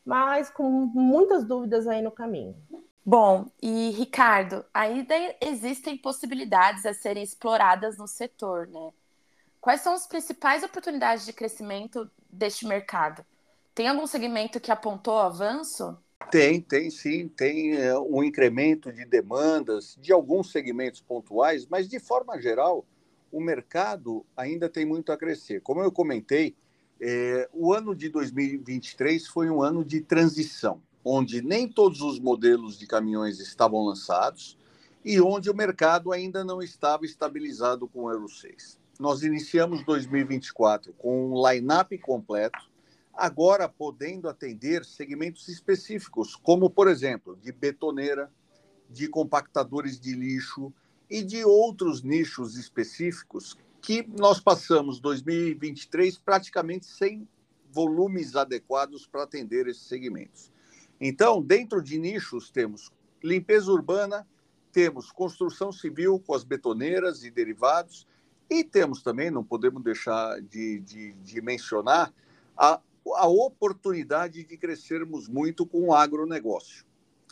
mas 0.06 0.50
com 0.50 0.70
muitas 0.70 1.46
dúvidas 1.46 1.88
aí 1.88 2.02
no 2.02 2.12
caminho. 2.12 2.56
Bom, 3.06 3.48
e 3.62 3.90
Ricardo, 3.92 4.66
ainda 4.74 5.16
existem 5.42 5.98
possibilidades 5.98 6.86
a 6.86 6.94
serem 6.94 7.24
exploradas 7.24 7.98
no 7.98 8.08
setor, 8.08 8.68
né? 8.68 8.92
Quais 9.62 9.82
são 9.82 9.94
as 9.94 10.08
principais 10.08 10.64
oportunidades 10.64 11.26
de 11.26 11.34
crescimento 11.34 12.10
deste 12.30 12.66
mercado? 12.66 13.26
Tem 13.74 13.88
algum 13.88 14.08
segmento 14.08 14.60
que 14.60 14.72
apontou 14.72 15.18
avanço? 15.20 15.98
Tem, 16.32 16.62
tem 16.62 16.92
sim, 16.92 17.28
tem 17.28 17.76
é, 17.76 17.98
um 17.98 18.24
incremento 18.24 18.94
de 18.94 19.04
demandas 19.04 19.98
de 20.00 20.14
alguns 20.14 20.52
segmentos 20.52 21.02
pontuais, 21.02 21.66
mas 21.66 21.90
de 21.90 22.00
forma 22.00 22.40
geral, 22.40 22.86
o 23.32 23.42
mercado 23.42 24.24
ainda 24.38 24.70
tem 24.70 24.86
muito 24.86 25.12
a 25.12 25.18
crescer. 25.18 25.60
Como 25.62 25.82
eu 25.82 25.92
comentei, 25.92 26.56
é, 27.02 27.50
o 27.52 27.74
ano 27.74 27.96
de 27.96 28.10
2023 28.10 29.26
foi 29.26 29.50
um 29.50 29.64
ano 29.64 29.84
de 29.84 30.02
transição, 30.02 30.82
onde 31.04 31.42
nem 31.42 31.68
todos 31.68 32.02
os 32.02 32.20
modelos 32.20 32.78
de 32.78 32.86
caminhões 32.86 33.40
estavam 33.40 33.84
lançados 33.84 34.56
e 35.04 35.20
onde 35.20 35.50
o 35.50 35.56
mercado 35.56 36.12
ainda 36.12 36.44
não 36.44 36.62
estava 36.62 37.06
estabilizado 37.06 37.88
com 37.88 38.04
o 38.04 38.12
Euro 38.12 38.30
6. 38.30 38.78
Nós 39.00 39.24
iniciamos 39.24 39.84
2024 39.84 40.94
com 40.94 41.32
um 41.32 41.50
line-up 41.50 41.98
completo, 42.00 42.69
agora 43.20 43.68
podendo 43.68 44.30
atender 44.30 44.86
segmentos 44.86 45.50
específicos, 45.50 46.36
como, 46.36 46.70
por 46.70 46.88
exemplo, 46.88 47.36
de 47.36 47.52
betoneira, 47.52 48.32
de 48.90 49.08
compactadores 49.08 50.00
de 50.00 50.16
lixo 50.16 50.74
e 51.10 51.22
de 51.22 51.44
outros 51.44 52.02
nichos 52.02 52.56
específicos 52.56 53.58
que 53.82 54.08
nós 54.08 54.40
passamos 54.40 55.00
2023 55.00 56.18
praticamente 56.18 56.86
sem 56.86 57.28
volumes 57.72 58.36
adequados 58.36 59.06
para 59.06 59.24
atender 59.24 59.68
esses 59.68 59.84
segmentos. 59.84 60.52
Então, 61.00 61.42
dentro 61.42 61.82
de 61.82 62.00
nichos, 62.00 62.50
temos 62.50 62.92
limpeza 63.24 63.72
urbana, 63.72 64.26
temos 64.72 65.12
construção 65.12 65.72
civil 65.72 66.20
com 66.20 66.34
as 66.34 66.44
betoneiras 66.44 67.24
e 67.24 67.32
derivados, 67.32 68.08
e 68.50 68.64
temos 68.64 69.04
também, 69.04 69.30
não 69.30 69.44
podemos 69.44 69.84
deixar 69.84 70.42
de, 70.42 70.80
de, 70.80 71.14
de 71.14 71.42
mencionar, 71.42 72.14
a, 72.58 72.82
a 73.16 73.28
oportunidade 73.28 74.44
de 74.44 74.58
crescermos 74.58 75.28
muito 75.28 75.66
com 75.66 75.88
o 75.88 75.94
agronegócio. 75.94 76.86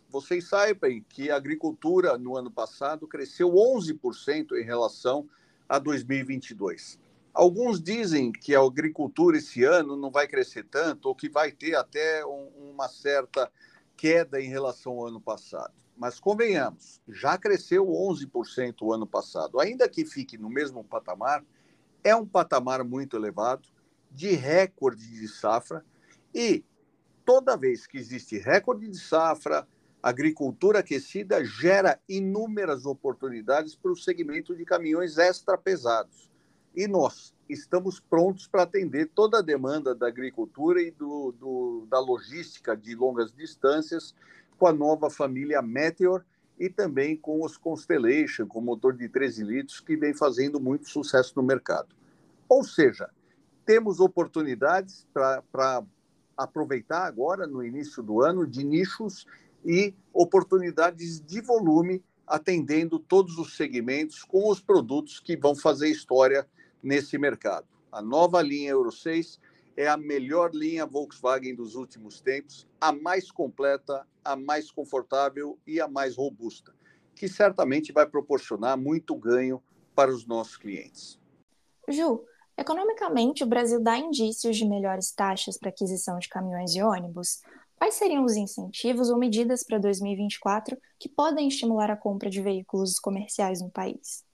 Vocês 0.10 0.48
sabem 0.48 1.06
que 1.10 1.30
a 1.30 1.36
agricultura 1.36 2.18
no 2.18 2.38
ano 2.38 2.50
passado 2.50 3.08
cresceu 3.08 3.50
11% 3.50 4.54
em 4.54 4.64
relação 4.64 5.28
a 5.68 5.78
2022. 5.80 7.00
Alguns 7.34 7.82
dizem 7.82 8.32
que 8.32 8.56
a 8.56 8.62
agricultura 8.62 9.38
esse 9.38 9.64
ano 9.64 9.96
não 9.96 10.10
vai 10.10 10.28
crescer 10.28 10.64
tanto, 10.64 11.10
ou 11.10 11.16
que 11.16 11.30
vai 11.30 11.52
ter 11.52 11.76
até 11.76 12.26
um, 12.26 12.72
uma 12.72 12.88
certa 12.88 13.52
queda 13.96 14.42
em 14.42 14.48
relação 14.48 14.94
ao 14.94 15.08
ano 15.08 15.22
passado 15.22 15.74
mas 15.98 16.20
convenhamos, 16.20 17.02
já 17.08 17.38
cresceu 17.38 17.86
11% 17.88 18.76
o 18.82 18.94
ano 18.94 19.08
passado. 19.08 19.60
Ainda 19.60 19.90
que 19.90 20.06
fique 20.06 20.38
no 20.38 20.50
mesmo 20.50 20.84
patamar, 20.84 21.44
é 22.04 22.16
um 22.16 22.26
patamar 22.26 22.84
muito 22.84 23.18
elevado, 23.18 23.68
de 24.12 24.32
recorde 24.32 25.08
de 25.08 25.28
safra, 25.28 25.84
e 26.34 26.64
toda 27.26 27.58
vez 27.58 27.86
que 27.86 27.98
existe 27.98 28.38
recorde 28.38 28.88
de 28.88 28.98
safra, 28.98 29.68
agricultura 30.02 30.80
aquecida 30.80 31.44
gera 31.44 32.00
inúmeras 32.08 32.86
oportunidades 32.86 33.76
para 33.76 33.92
o 33.92 33.96
segmento 33.96 34.56
de 34.56 34.64
caminhões 34.64 35.18
extra 35.18 35.58
pesados. 35.58 36.30
E 36.76 36.88
nós 36.88 37.34
estamos 37.50 38.00
prontos 38.00 38.48
para 38.48 38.64
atender 38.64 39.10
toda 39.14 39.40
a 39.40 39.42
demanda 39.42 39.96
da 39.96 40.08
agricultura 40.08 40.82
e 40.82 40.92
do, 40.92 41.32
do 41.32 41.88
da 41.90 42.00
logística 42.00 42.78
de 42.78 42.94
longas 42.96 43.32
distâncias 43.32 44.14
com 44.58 44.68
a 44.68 44.74
nova 44.74 45.10
família 45.10 45.62
Meteor 45.62 46.24
e 46.60 46.70
também 46.70 47.16
com 47.16 47.44
os 47.44 47.58
Constellation, 47.58 48.48
com 48.48 48.62
motor 48.62 48.96
de 48.96 49.08
13 49.08 49.44
litros, 49.44 49.80
que 49.80 49.96
vem 49.96 50.14
fazendo 50.14 50.60
muito 50.60 50.90
sucesso 50.90 51.34
no 51.36 51.44
mercado. 51.44 51.96
Ou 52.50 52.64
seja, 52.64 53.10
temos 53.68 54.00
oportunidades 54.00 55.06
para 55.14 55.84
aproveitar 56.38 57.06
agora, 57.06 57.46
no 57.46 57.62
início 57.62 58.02
do 58.02 58.22
ano, 58.22 58.48
de 58.48 58.64
nichos 58.64 59.28
e 59.66 59.94
oportunidades 60.14 61.20
de 61.20 61.42
volume, 61.42 62.02
atendendo 62.26 62.98
todos 62.98 63.38
os 63.38 63.58
segmentos 63.58 64.24
com 64.24 64.50
os 64.50 64.62
produtos 64.62 65.20
que 65.20 65.36
vão 65.36 65.54
fazer 65.54 65.90
história 65.90 66.48
nesse 66.82 67.18
mercado. 67.18 67.68
A 67.92 68.02
nova 68.02 68.42
linha 68.42 68.70
Euro 68.70 68.92
6 68.92 69.38
é 69.76 69.86
a 69.86 69.98
melhor 69.98 70.56
linha 70.56 70.86
Volkswagen 70.86 71.54
dos 71.54 71.76
últimos 71.76 72.22
tempos, 72.22 72.66
a 72.80 72.94
mais 72.94 73.30
completa, 73.30 74.08
a 74.24 74.38
mais 74.38 74.72
confortável 74.72 75.60
e 75.68 75.82
a 75.82 75.90
mais 75.90 76.16
robusta, 76.16 76.74
que 77.14 77.28
certamente 77.28 77.92
vai 77.92 78.06
proporcionar 78.06 78.78
muito 78.78 79.14
ganho 79.14 79.62
para 79.94 80.10
os 80.10 80.26
nossos 80.26 80.56
clientes. 80.56 81.20
Ju, 81.90 82.24
economicamente, 82.58 83.44
o 83.44 83.48
Brasil 83.48 83.82
dá 83.82 83.98
indícios 83.98 84.58
de 84.58 84.68
melhores 84.68 85.14
taxas 85.14 85.58
para 85.58 85.70
aquisição 85.70 86.18
de 86.18 86.28
caminhões 86.28 86.76
e 86.76 86.82
ônibus. 86.82 87.42
Quais 87.76 87.94
seriam 87.94 88.26
os 88.26 88.36
incentivos 88.36 89.10
ou 89.10 89.18
medidas 89.18 89.64
para 89.64 89.78
2024 89.78 90.78
que 91.00 91.08
podem 91.08 91.48
estimular 91.48 91.92
a 91.92 91.96
compra 91.96 92.30
de 92.30 92.42
veículos 92.42 93.00
comerciais 93.00 93.62
no 93.62 93.70
país? 93.70 94.26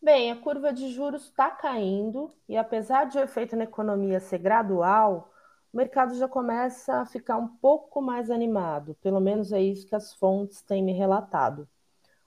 Bem, 0.00 0.30
a 0.30 0.36
curva 0.36 0.72
de 0.72 0.92
juros 0.92 1.24
está 1.24 1.50
caindo 1.50 2.32
e, 2.48 2.56
apesar 2.56 3.06
de 3.06 3.18
o 3.18 3.20
efeito 3.20 3.56
na 3.56 3.64
economia 3.64 4.20
ser 4.20 4.38
gradual, 4.38 5.28
o 5.72 5.76
mercado 5.76 6.14
já 6.14 6.28
começa 6.28 7.00
a 7.00 7.06
ficar 7.06 7.36
um 7.36 7.48
pouco 7.48 8.00
mais 8.00 8.30
animado. 8.30 8.96
Pelo 9.02 9.20
menos 9.20 9.50
é 9.52 9.60
isso 9.60 9.86
que 9.86 9.96
as 9.96 10.14
fontes 10.14 10.62
têm 10.62 10.84
me 10.84 10.92
relatado. 10.92 11.68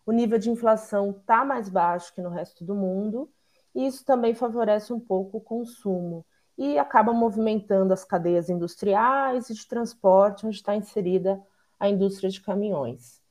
O 0.06 0.12
nível 0.12 0.38
de 0.38 0.50
inflação 0.50 1.12
está 1.12 1.46
mais 1.46 1.70
baixo 1.70 2.14
que 2.14 2.22
no 2.22 2.30
resto 2.30 2.66
do 2.66 2.76
mundo 2.76 3.32
e 3.74 3.86
isso 3.86 4.06
também 4.06 4.34
favorece 4.34 4.92
um 4.94 5.00
pouco 5.00 5.38
o 5.38 5.42
consumo 5.42 6.26
e 6.58 6.78
acaba 6.78 7.14
movimentando 7.14 7.94
as 7.94 8.04
cadeias 8.04 8.50
industriais 8.50 9.50
e 9.50 9.54
de 9.54 9.68
transporte 9.68 10.46
onde 10.46 10.58
está 10.58 10.76
inserida 10.76 11.42
a 11.80 11.90
indústria 11.90 12.30
de 12.30 12.42
caminhões. 12.42 13.22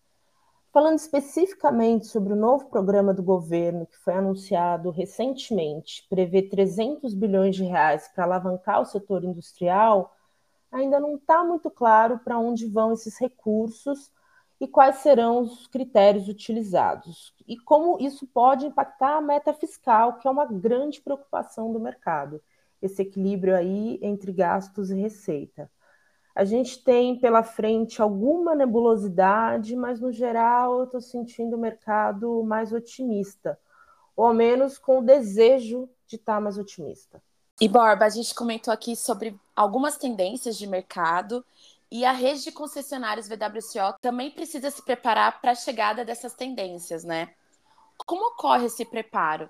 Falando 0.73 0.99
especificamente 0.99 2.06
sobre 2.06 2.32
o 2.32 2.37
novo 2.37 2.66
programa 2.66 3.12
do 3.12 3.23
governo 3.23 3.87
que 3.87 3.97
foi 3.97 4.14
anunciado 4.14 4.90
recentemente, 4.90 6.06
prevê 6.09 6.42
300 6.42 7.12
bilhões 7.12 7.56
de 7.56 7.64
reais 7.64 8.09
para 8.09 8.25
alavancar 8.25 8.80
o 8.80 8.85
setor 8.85 9.25
industrial, 9.25 10.16
ainda 10.70 11.00
não 11.00 11.16
está 11.16 11.42
muito 11.42 11.70
claro 11.70 12.20
para 12.20 12.38
onde 12.38 12.66
vão 12.66 12.92
esses 12.92 13.18
recursos 13.18 14.12
e 14.61 14.69
quais 14.69 14.97
serão 14.97 15.40
os 15.40 15.67
critérios 15.67 16.29
utilizados 16.29 17.35
e 17.49 17.57
como 17.59 17.97
isso 17.99 18.26
pode 18.26 18.67
impactar 18.67 19.17
a 19.17 19.21
meta 19.21 19.55
fiscal, 19.55 20.19
que 20.19 20.29
é 20.29 20.31
uma 20.31 20.45
grande 20.45 21.00
preocupação 21.00 21.73
do 21.73 21.81
mercado, 21.81 22.43
esse 22.83 23.02
equilíbrio 23.02 23.57
aí 23.57 23.99
entre 24.02 24.33
gastos 24.33 24.90
e 24.90 24.95
receita. 24.95 25.71
A 26.35 26.45
gente 26.45 26.85
tem 26.85 27.19
pela 27.19 27.43
frente 27.43 28.00
alguma 28.00 28.55
nebulosidade, 28.55 29.75
mas 29.75 30.00
no 30.00 30.12
geral 30.12 30.79
eu 30.79 30.85
estou 30.85 31.00
sentindo 31.00 31.57
o 31.57 31.61
mercado 31.61 32.43
mais 32.45 32.73
otimista, 32.73 33.59
ou 34.14 34.26
ao 34.26 34.35
menos 34.35 34.79
com 34.79 34.99
o 34.99 35.05
desejo 35.05 35.88
de 36.07 36.17
estar 36.17 36.35
tá 36.35 36.40
mais 36.40 36.57
otimista. 36.59 37.21
E 37.61 37.69
Borba, 37.69 38.05
a 38.05 38.09
gente 38.09 38.35
comentou 38.35 38.73
aqui 38.73 38.97
sobre 38.97 39.38
algumas 39.55 39.99
tendências 39.99 40.57
de 40.57 40.67
mercado 40.67 41.45
E 41.90 42.04
a 42.04 42.12
rede 42.12 42.44
de 42.44 42.52
concessionários 42.52 43.26
VWCO 43.26 43.99
também 44.00 44.30
precisa 44.30 44.70
se 44.70 44.82
preparar 44.82 45.40
para 45.40 45.50
a 45.50 45.56
chegada 45.56 46.04
dessas 46.04 46.32
tendências, 46.35 47.02
né? 47.02 47.30
Como 48.06 48.28
ocorre 48.28 48.66
esse 48.66 48.85
preparo? 48.85 49.49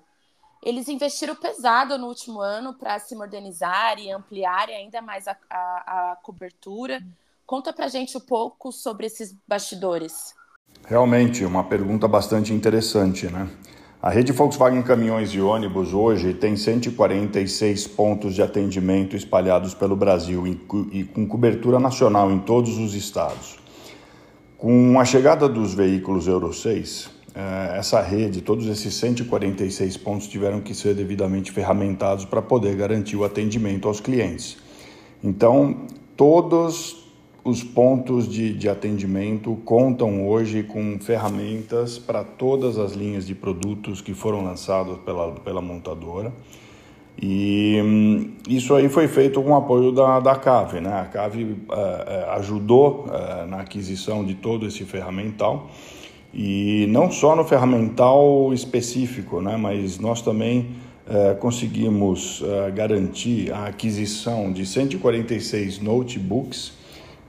Eles 0.63 0.87
investiram 0.87 1.35
pesado 1.35 1.97
no 1.97 2.07
último 2.07 2.39
ano 2.39 2.73
para 2.73 2.97
se 2.99 3.15
modernizar 3.15 3.99
e 3.99 4.11
ampliar 4.11 4.69
ainda 4.69 5.01
mais 5.01 5.27
a, 5.27 5.35
a, 5.49 6.11
a 6.11 6.15
cobertura. 6.17 7.01
Conta 7.45 7.73
para 7.73 7.87
gente 7.87 8.17
um 8.17 8.21
pouco 8.21 8.71
sobre 8.71 9.07
esses 9.07 9.35
bastidores. 9.47 10.35
Realmente, 10.85 11.43
uma 11.45 11.63
pergunta 11.63 12.07
bastante 12.07 12.53
interessante, 12.53 13.27
né? 13.27 13.49
A 14.01 14.09
rede 14.09 14.31
Volkswagen 14.31 14.81
Caminhões 14.81 15.29
e 15.29 15.39
Ônibus 15.39 15.93
hoje 15.93 16.33
tem 16.33 16.55
146 16.55 17.85
pontos 17.85 18.33
de 18.33 18.41
atendimento 18.41 19.15
espalhados 19.15 19.75
pelo 19.75 19.95
Brasil 19.95 20.47
e 20.47 21.03
com 21.03 21.27
cobertura 21.27 21.79
nacional 21.79 22.31
em 22.31 22.39
todos 22.39 22.79
os 22.79 22.95
estados. 22.95 23.59
Com 24.57 24.99
a 24.99 25.05
chegada 25.05 25.47
dos 25.47 25.75
veículos 25.75 26.25
Euro 26.25 26.51
6, 26.51 27.11
eh, 27.35 27.75
essa 27.77 28.01
rede, 28.01 28.41
todos 28.41 28.65
esses 28.65 28.91
146 28.95 29.97
pontos 29.97 30.27
tiveram 30.27 30.61
que 30.61 30.73
ser 30.73 30.95
devidamente 30.95 31.51
ferramentados 31.51 32.25
para 32.25 32.41
poder 32.41 32.75
garantir 32.75 33.17
o 33.17 33.23
atendimento 33.23 33.87
aos 33.87 33.99
clientes. 33.99 34.57
Então, 35.23 35.85
todos 36.17 37.00
os 37.43 37.63
pontos 37.63 38.27
de, 38.27 38.53
de 38.53 38.69
atendimento 38.69 39.55
contam 39.65 40.27
hoje 40.27 40.61
com 40.61 40.99
ferramentas 40.99 41.97
para 41.97 42.23
todas 42.23 42.77
as 42.77 42.93
linhas 42.93 43.25
de 43.25 43.33
produtos 43.33 43.99
que 43.99 44.13
foram 44.13 44.43
lançados 44.43 44.97
pela, 44.99 45.31
pela 45.31 45.61
montadora. 45.61 46.31
E 47.19 47.79
hum, 47.83 48.31
isso 48.47 48.73
aí 48.75 48.87
foi 48.89 49.07
feito 49.07 49.41
com 49.41 49.51
o 49.51 49.55
apoio 49.55 49.91
da, 49.91 50.19
da 50.19 50.35
CAVE. 50.35 50.81
Né? 50.81 50.93
A 50.93 51.05
CAVE 51.05 51.43
uh, 51.43 52.31
ajudou 52.37 53.05
uh, 53.07 53.47
na 53.47 53.61
aquisição 53.61 54.23
de 54.23 54.35
todo 54.35 54.67
esse 54.67 54.83
ferramental. 54.85 55.69
E 56.33 56.85
não 56.89 57.11
só 57.11 57.35
no 57.35 57.43
ferramental 57.43 58.53
específico, 58.53 59.41
né? 59.41 59.57
mas 59.57 59.99
nós 59.99 60.21
também 60.21 60.69
uh, 61.07 61.35
conseguimos 61.39 62.43
garantir 62.73 63.51
a 63.51 63.65
aquisição 63.65 64.51
de 64.51 64.65
146 64.65 65.79
notebooks 65.79 66.80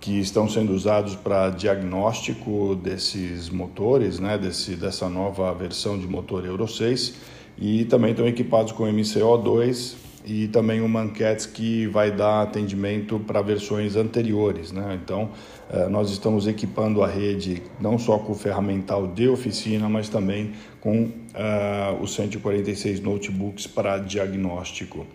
que 0.02 0.18
estão 0.18 0.48
sendo 0.48 0.74
usados 0.74 1.14
para 1.14 1.48
diagnóstico 1.50 2.74
desses 2.74 3.48
motores, 3.48 4.18
né, 4.18 4.36
desse, 4.36 4.74
dessa 4.74 5.08
nova 5.08 5.54
versão 5.54 5.96
de 5.96 6.08
motor 6.08 6.44
Euro 6.44 6.66
6, 6.66 7.14
e 7.56 7.84
também 7.84 8.10
estão 8.10 8.26
equipados 8.26 8.72
com 8.72 8.82
MCO2 8.82 9.94
e 10.24 10.48
também 10.48 10.80
o 10.80 10.88
Manquetes 10.88 11.46
que 11.46 11.86
vai 11.86 12.10
dar 12.10 12.42
atendimento 12.42 13.20
para 13.20 13.40
versões 13.42 13.94
anteriores. 13.94 14.72
Né? 14.72 14.98
Então, 15.00 15.30
eh, 15.70 15.88
nós 15.88 16.10
estamos 16.10 16.48
equipando 16.48 17.02
a 17.04 17.06
rede 17.06 17.62
não 17.80 17.96
só 17.96 18.18
com 18.18 18.32
o 18.32 18.34
ferramental 18.34 19.06
de 19.06 19.28
oficina, 19.28 19.88
mas 19.88 20.08
também 20.08 20.52
com 20.80 21.04
uh, 21.04 22.02
os 22.02 22.12
146 22.14 22.98
notebooks 23.00 23.68
para 23.68 23.98
diagnóstico. 23.98 25.06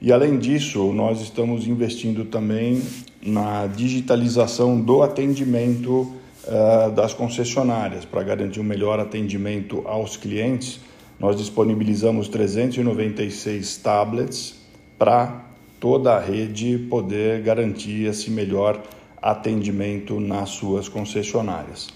E 0.00 0.12
além 0.12 0.38
disso, 0.38 0.92
nós 0.92 1.20
estamos 1.20 1.66
investindo 1.66 2.24
também 2.24 2.82
na 3.22 3.66
digitalização 3.66 4.80
do 4.80 5.02
atendimento 5.02 6.12
uh, 6.46 6.90
das 6.92 7.14
concessionárias 7.14 8.04
para 8.04 8.22
garantir 8.22 8.60
um 8.60 8.64
melhor 8.64 9.00
atendimento 9.00 9.82
aos 9.86 10.16
clientes. 10.16 10.80
Nós 11.18 11.36
disponibilizamos 11.36 12.28
396 12.28 13.76
tablets 13.78 14.56
para 14.98 15.44
toda 15.80 16.14
a 16.14 16.20
rede 16.20 16.78
poder 16.78 17.42
garantir 17.42 18.06
esse 18.06 18.30
melhor 18.30 18.82
atendimento 19.22 20.20
nas 20.20 20.50
suas 20.50 20.88
concessionárias. 20.88 21.88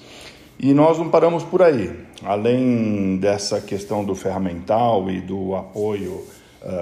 E 0.59 0.73
nós 0.73 0.99
não 0.99 1.09
paramos 1.09 1.45
por 1.45 1.63
aí. 1.63 1.91
Além 2.25 3.17
dessa 3.17 3.61
questão 3.61 4.05
do 4.05 4.15
ferramental 4.15 5.09
e 5.11 5.21
do 5.21 5.55
apoio 5.55 6.25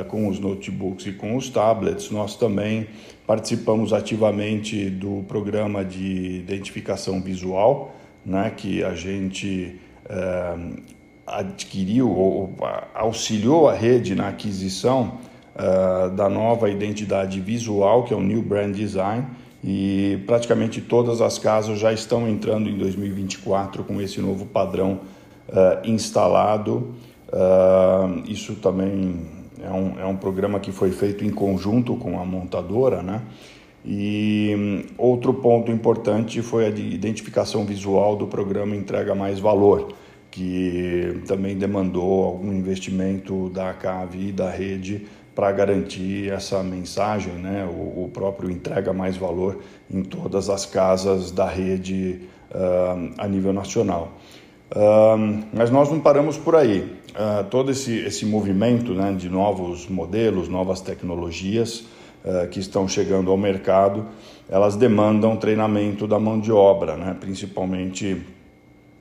com 0.09 0.29
os 0.29 0.39
notebooks 0.39 1.07
e 1.07 1.13
com 1.13 1.37
os 1.37 1.49
tablets, 1.49 2.11
nós 2.11 2.37
também 2.37 2.87
participamos 3.27 3.93
ativamente 3.93 4.89
do 4.89 5.25
programa 5.27 5.85
de 5.85 6.39
identificação 6.39 7.21
visual, 7.21 7.95
né, 8.25 8.53
que 8.57 8.85
a 8.85 8.95
gente 8.95 9.81
uh, 10.05 10.83
adquiriu 11.27 12.11
ou 12.11 12.55
auxiliou 12.95 13.69
a 13.69 13.75
rede 13.75 14.15
na 14.15 14.29
aquisição 14.29 15.19
uh, 15.55 16.11
da 16.11 16.29
nova 16.29 16.71
identidade 16.71 17.41
visual, 17.41 18.05
que 18.05 18.15
é 18.15 18.17
o 18.17 18.23
New 18.23 18.43
Brand 18.43 18.75
Design, 18.75 19.27
e 19.65 20.23
praticamente 20.27 20.81
todas 20.81 21.21
as 21.21 21.39
casas 21.39 21.81
já 21.81 21.93
estão 21.93 22.29
entrando 22.29 22.69
em 22.69 22.79
2024 22.79 23.83
com 23.83 24.01
esse 24.01 24.21
novo 24.21 24.47
padrão 24.47 25.01
instalado. 25.85 26.95
Isso 28.29 28.55
também 28.57 29.36
é 29.63 29.71
um, 29.71 30.01
é 30.01 30.07
um 30.07 30.17
programa 30.17 30.61
que 30.61 30.73
foi 30.73 30.91
feito 30.91 31.25
em 31.25 31.31
conjunto 31.31 31.97
com 31.97 32.21
a 32.21 32.25
montadora, 32.25 33.03
né? 33.03 33.23
E 33.85 34.53
um, 34.57 34.83
outro 34.99 35.33
ponto 35.33 35.71
importante 35.71 36.43
foi 36.43 36.67
a 36.67 36.71
de 36.71 36.83
identificação 36.83 37.65
visual 37.65 38.17
do 38.17 38.27
programa 38.27 38.75
Entrega 38.75 39.15
Mais 39.15 39.39
Valor, 39.39 39.93
que 40.31 41.23
também 41.27 41.57
demandou 41.57 42.25
algum 42.25 42.53
investimento 42.53 43.49
da 43.51 43.73
CAV 43.73 44.17
e 44.17 44.33
da 44.33 44.51
rede 44.51 45.07
para 45.35 45.53
garantir 45.53 46.33
essa 46.33 46.63
mensagem, 46.63 47.35
né? 47.35 47.69
o, 47.71 48.05
o, 48.05 48.11
próprio 48.13 48.51
Entrega 48.51 48.93
Mais 48.93 49.17
Valor 49.17 49.61
em 49.91 50.03
todas 50.03 50.49
as 50.49 50.67
casas 50.67 51.31
da 51.31 51.47
rede 51.47 52.23
uh, 52.51 53.13
a 53.19 53.29
nível 53.29 53.53
nacional. 53.53 54.15
Uh, 54.73 55.45
mas 55.53 55.71
nós 55.71 55.91
não 55.91 56.01
paramos 56.01 56.37
por 56.37 56.57
aí 56.57 56.96
uh, 57.17 57.45
todo 57.45 57.71
esse, 57.71 57.97
esse 57.99 58.27
movimento 58.27 58.93
né, 58.93 59.13
de 59.13 59.29
novos 59.29 59.89
modelos, 59.89 60.49
novas 60.49 60.81
tecnologias 60.81 61.85
uh, 62.25 62.47
que 62.51 62.61
estão 62.61 62.87
chegando 62.87 63.31
ao 63.31 63.37
mercado, 63.37 64.07
elas 64.49 64.77
demandam 64.77 65.37
treinamento 65.37 66.07
da 66.07 66.21
mão 66.21 66.39
de 66.39 66.53
obra, 66.53 66.97
né, 66.97 67.17
principalmente 67.19 68.23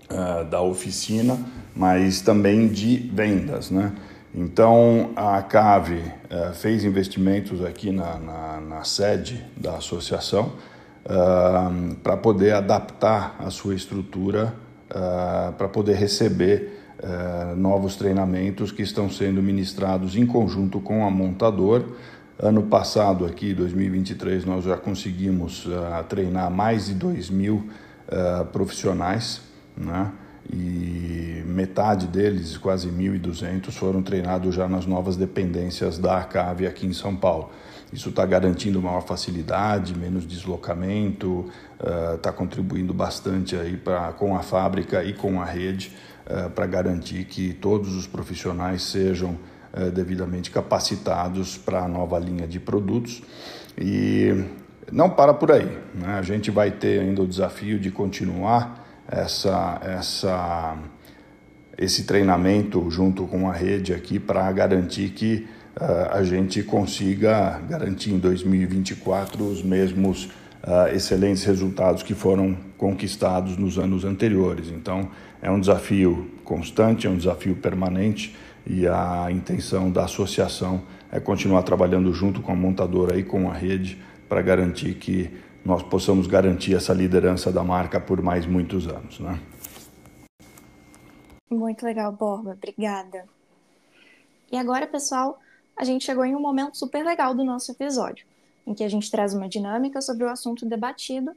uh, 0.09 0.45
da 0.45 0.61
oficina, 0.61 1.37
mas 1.75 2.21
também 2.21 2.67
de 2.67 2.97
vendas. 3.13 3.69
Né? 3.69 3.93
Então, 4.33 5.11
a 5.15 5.41
CAVE 5.41 6.01
fez 6.55 6.83
investimentos 6.83 7.63
aqui 7.63 7.89
na, 7.89 8.17
na, 8.17 8.59
na 8.59 8.83
sede 8.83 9.45
da 9.55 9.77
associação 9.77 10.51
para 12.03 12.17
poder 12.17 12.51
adaptar 12.51 13.37
a 13.39 13.49
sua 13.49 13.75
estrutura 13.75 14.53
para 15.57 15.69
poder 15.69 15.95
receber 15.95 16.84
uh, 16.99 17.55
novos 17.55 17.95
treinamentos 17.95 18.71
que 18.71 18.81
estão 18.81 19.09
sendo 19.09 19.41
ministrados 19.41 20.15
em 20.15 20.25
conjunto 20.25 20.79
com 20.79 21.05
a 21.05 21.09
montador. 21.09 21.83
Ano 22.37 22.63
passado, 22.63 23.25
aqui, 23.25 23.53
2023, 23.53 24.45
nós 24.45 24.65
já 24.65 24.77
conseguimos 24.77 25.65
uh, 25.65 26.03
treinar 26.09 26.51
mais 26.51 26.87
de 26.87 26.93
2 26.93 27.29
mil 27.29 27.69
uh, 28.07 28.45
profissionais, 28.45 29.41
né? 29.75 30.11
e 30.51 31.43
metade 31.45 32.05
deles, 32.05 32.55
quase 32.57 32.89
1.200, 32.89 33.71
foram 33.71 34.03
treinados 34.03 34.53
já 34.53 34.67
nas 34.67 34.85
novas 34.85 35.17
dependências 35.17 35.97
da 35.97 36.19
ACAV 36.19 36.67
aqui 36.67 36.85
em 36.85 36.93
São 36.93 37.15
Paulo. 37.15 37.49
Isso 37.91 38.09
está 38.09 38.25
garantindo 38.25 38.81
maior 38.81 39.01
facilidade, 39.01 39.97
menos 39.97 40.27
deslocamento, 40.27 41.49
está 42.15 42.31
uh, 42.31 42.33
contribuindo 42.33 42.93
bastante 42.93 43.55
aí 43.55 43.77
pra, 43.77 44.11
com 44.11 44.35
a 44.35 44.41
fábrica 44.41 45.03
e 45.03 45.13
com 45.13 45.41
a 45.41 45.45
rede 45.45 45.93
para 46.55 46.65
garantir 46.65 47.25
que 47.25 47.53
todos 47.53 47.95
os 47.95 48.07
profissionais 48.07 48.81
sejam 48.83 49.37
uh, 49.73 49.91
devidamente 49.91 50.49
capacitados 50.49 51.57
para 51.57 51.83
a 51.83 51.87
nova 51.87 52.17
linha 52.17 52.47
de 52.47 52.59
produtos. 52.59 53.21
E 53.77 54.45
não 54.91 55.09
para 55.09 55.33
por 55.33 55.51
aí, 55.51 55.77
né? 55.93 56.17
a 56.17 56.21
gente 56.21 56.49
vai 56.51 56.71
ter 56.71 57.01
ainda 57.01 57.21
o 57.21 57.27
desafio 57.27 57.79
de 57.79 57.91
continuar 57.91 58.85
essa, 59.07 59.79
essa, 59.83 60.77
esse 61.77 62.03
treinamento 62.05 62.89
junto 62.89 63.25
com 63.27 63.49
a 63.49 63.53
rede 63.53 63.93
aqui 63.93 64.19
para 64.19 64.51
garantir 64.51 65.09
que 65.09 65.47
uh, 65.75 66.11
a 66.11 66.23
gente 66.23 66.63
consiga 66.63 67.59
garantir 67.69 68.11
em 68.11 68.19
2024 68.19 69.43
os 69.43 69.61
mesmos 69.61 70.29
uh, 70.65 70.93
excelentes 70.93 71.43
resultados 71.43 72.03
que 72.03 72.13
foram 72.13 72.57
conquistados 72.77 73.55
nos 73.55 73.77
anos 73.77 74.03
anteriores. 74.03 74.69
Então, 74.69 75.09
é 75.41 75.49
um 75.49 75.59
desafio 75.59 76.29
constante, 76.43 77.07
é 77.07 77.09
um 77.09 77.17
desafio 77.17 77.55
permanente 77.55 78.35
e 78.65 78.87
a 78.87 79.27
intenção 79.29 79.91
da 79.91 80.05
associação 80.05 80.81
é 81.11 81.19
continuar 81.19 81.63
trabalhando 81.63 82.11
junto 82.13 82.41
com 82.41 82.51
a 82.51 82.55
montadora 82.55 83.17
e 83.17 83.23
com 83.23 83.49
a 83.49 83.53
rede 83.53 84.01
para 84.27 84.41
garantir 84.41 84.95
que 84.95 85.29
nós 85.63 85.81
possamos 85.83 86.27
garantir 86.27 86.75
essa 86.75 86.93
liderança 86.93 87.51
da 87.51 87.63
marca 87.63 87.99
por 87.99 88.21
mais 88.21 88.45
muitos 88.45 88.87
anos. 88.87 89.19
Né? 89.19 89.39
Muito 91.49 91.85
legal, 91.85 92.11
Borba. 92.11 92.51
Obrigada. 92.51 93.25
E 94.51 94.57
agora, 94.57 94.87
pessoal, 94.87 95.39
a 95.77 95.83
gente 95.83 96.05
chegou 96.05 96.25
em 96.25 96.35
um 96.35 96.39
momento 96.39 96.77
super 96.77 97.03
legal 97.03 97.33
do 97.33 97.43
nosso 97.43 97.71
episódio, 97.71 98.25
em 98.65 98.73
que 98.73 98.83
a 98.83 98.89
gente 98.89 99.11
traz 99.11 99.33
uma 99.33 99.47
dinâmica 99.47 100.01
sobre 100.01 100.23
o 100.23 100.29
assunto 100.29 100.65
debatido 100.65 101.35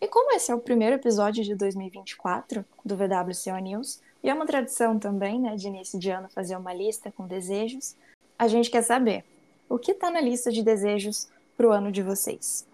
E 0.00 0.08
como 0.08 0.32
esse 0.32 0.50
é 0.50 0.54
o 0.54 0.60
primeiro 0.60 0.96
episódio 0.96 1.42
de 1.42 1.54
2024 1.54 2.64
do 2.84 2.96
VWCO 2.96 3.58
News, 3.62 4.00
e 4.22 4.28
é 4.28 4.34
uma 4.34 4.46
tradição 4.46 4.98
também, 4.98 5.40
né, 5.40 5.56
de 5.56 5.68
início 5.68 5.98
de 5.98 6.10
ano 6.10 6.28
fazer 6.28 6.56
uma 6.56 6.74
lista 6.74 7.10
com 7.12 7.26
desejos, 7.26 7.96
a 8.38 8.48
gente 8.48 8.70
quer 8.70 8.82
saber 8.82 9.24
o 9.68 9.78
que 9.78 9.92
está 9.92 10.10
na 10.10 10.20
lista 10.20 10.50
de 10.50 10.62
desejos 10.62 11.28
para 11.56 11.68
o 11.68 11.72
ano 11.72 11.90
de 11.90 12.02
vocês. 12.02 12.66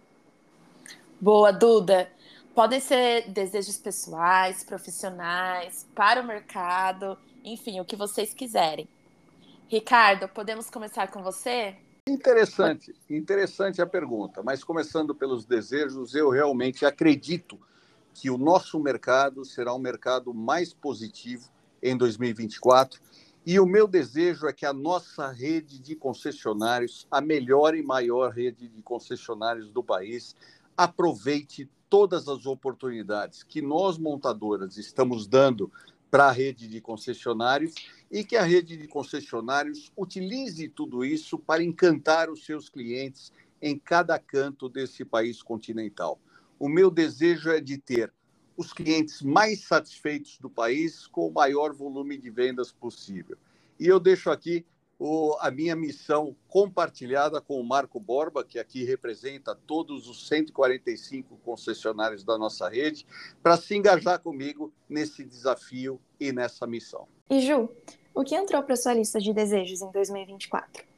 Boa, 1.21 1.53
Duda! 1.53 2.11
Podem 2.55 2.81
ser 2.81 3.29
desejos 3.31 3.77
pessoais, 3.77 4.65
profissionais, 4.65 5.87
para 5.95 6.21
o 6.21 6.27
mercado, 6.27 7.17
enfim, 7.45 7.79
o 7.79 7.85
que 7.85 7.95
vocês 7.95 8.35
quiserem. 8.35 8.89
Ricardo, 9.69 10.29
podemos 10.29 10.69
começar 10.69 11.09
com 11.09 11.23
você? 11.23 11.77
Interessante, 12.11 12.93
interessante 13.09 13.81
a 13.81 13.87
pergunta, 13.87 14.43
mas 14.43 14.65
começando 14.65 15.15
pelos 15.15 15.45
desejos, 15.45 16.13
eu 16.13 16.29
realmente 16.29 16.85
acredito 16.85 17.57
que 18.13 18.29
o 18.29 18.37
nosso 18.37 18.81
mercado 18.81 19.45
será 19.45 19.73
um 19.73 19.79
mercado 19.79 20.35
mais 20.35 20.75
positivo 20.75 21.49
em 21.81 21.97
2024 21.97 23.01
e 23.47 23.61
o 23.61 23.65
meu 23.65 23.87
desejo 23.87 24.49
é 24.49 24.53
que 24.53 24.67
a 24.67 24.73
nossa 24.73 25.29
rede 25.31 25.79
de 25.79 25.95
concessionários, 25.95 27.07
a 27.09 27.21
melhor 27.21 27.77
e 27.77 27.83
maior 27.83 28.33
rede 28.33 28.67
de 28.67 28.83
concessionários 28.83 29.71
do 29.71 29.83
país, 29.83 30.35
aproveite 30.77 31.71
todas 31.89 32.27
as 32.27 32.45
oportunidades 32.45 33.45
que 33.45 33.63
nós 33.63 33.99
montadoras 33.99 34.77
estamos 34.77 35.29
dando 35.29 35.71
para 36.11 36.27
a 36.27 36.33
rede 36.33 36.67
de 36.67 36.81
concessionários 36.81 37.75
e 38.11 38.25
que 38.25 38.37
a 38.37 38.43
rede 38.43 38.77
de 38.77 38.89
concessionários 38.89 39.93
utilize 39.97 40.69
tudo 40.69 41.05
isso 41.05 41.39
para 41.39 41.63
encantar 41.63 42.29
os 42.29 42.45
seus 42.45 42.69
clientes 42.69 43.33
em 43.63 43.79
cada 43.79 44.19
canto 44.19 44.69
desse 44.69 45.05
país 45.05 45.43
continental. 45.43 46.19
O 46.59 46.69
meu 46.69 46.91
desejo 46.91 47.51
é 47.51 47.61
de 47.61 47.79
ter 47.79 48.13
os 48.57 48.73
clientes 48.73 49.23
mais 49.23 49.61
satisfeitos 49.61 50.39
do 50.39 50.51
país 50.51 51.07
com 51.07 51.27
o 51.29 51.33
maior 51.33 51.73
volume 51.73 52.19
de 52.19 52.29
vendas 52.29 52.73
possível. 52.73 53.39
E 53.79 53.87
eu 53.87 53.99
deixo 53.99 54.31
aqui 54.31 54.67
o, 55.01 55.35
a 55.41 55.51
minha 55.51 55.75
missão 55.75 56.37
compartilhada 56.47 57.41
com 57.41 57.59
o 57.59 57.65
Marco 57.65 57.99
Borba, 57.99 58.45
que 58.45 58.59
aqui 58.59 58.85
representa 58.85 59.55
todos 59.67 60.07
os 60.07 60.29
145 60.29 61.39
concessionários 61.39 62.23
da 62.23 62.37
nossa 62.37 62.69
rede, 62.69 63.07
para 63.43 63.57
se 63.57 63.75
engajar 63.75 64.21
comigo 64.21 64.71
nesse 64.87 65.25
desafio 65.25 65.99
e 66.21 66.31
nessa 66.33 66.67
missão. 66.67 67.09
E 67.31 67.41
Ju, 67.41 67.71
o 68.15 68.23
que 68.23 68.35
entrou 68.35 68.63
para 68.63 68.77
sua 68.77 68.93
lista 68.93 69.19
de 69.19 69.33
desejos 69.33 69.81
em 69.81 69.91
2024? 69.91 70.90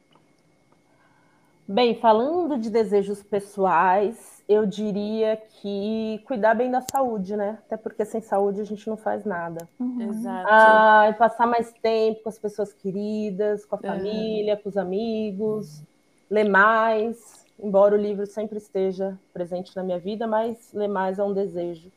Bem, 1.72 1.94
falando 1.94 2.58
de 2.58 2.68
desejos 2.68 3.22
pessoais, 3.22 4.44
eu 4.46 4.66
diria 4.66 5.38
que 5.38 6.22
cuidar 6.26 6.54
bem 6.54 6.70
da 6.70 6.82
saúde, 6.82 7.35
né? 7.35 7.58
Até 7.64 7.78
porque 7.78 8.04
sem 8.04 8.20
saúde 8.20 8.61
a 8.61 8.64
gente 8.64 8.87
não 8.87 8.96
faz 8.98 9.24
nada. 9.24 9.66
Uhum. 9.80 10.11
Exato. 10.11 10.48
Ah, 10.50 11.08
e 11.08 11.14
passar 11.14 11.46
mais 11.46 11.72
tempo 11.72 12.24
com 12.24 12.28
as 12.28 12.38
pessoas 12.38 12.74
queridas, 12.74 13.64
com 13.64 13.76
a 13.76 13.78
família, 13.78 14.54
com 14.54 14.68
os 14.68 14.76
amigos, 14.76 15.82
ler 16.30 16.46
mais. 16.46 17.46
Embora 17.58 17.94
o 17.94 17.98
livro 17.98 18.26
sempre 18.26 18.58
esteja 18.58 19.18
presente 19.32 19.74
na 19.74 19.82
minha 19.82 19.98
vida, 19.98 20.26
mas 20.26 20.74
ler 20.74 20.88
mais 20.88 21.18
é 21.18 21.24
um 21.24 21.32
desejo. 21.32 21.90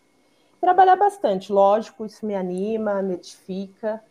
Trabalhar 0.61 0.95
bastante, 0.95 1.51
lógico, 1.51 2.05
isso 2.05 2.25
me 2.25 2.33
anima, 2.33 3.01
me 3.01 3.15
edifica. 3.15 4.01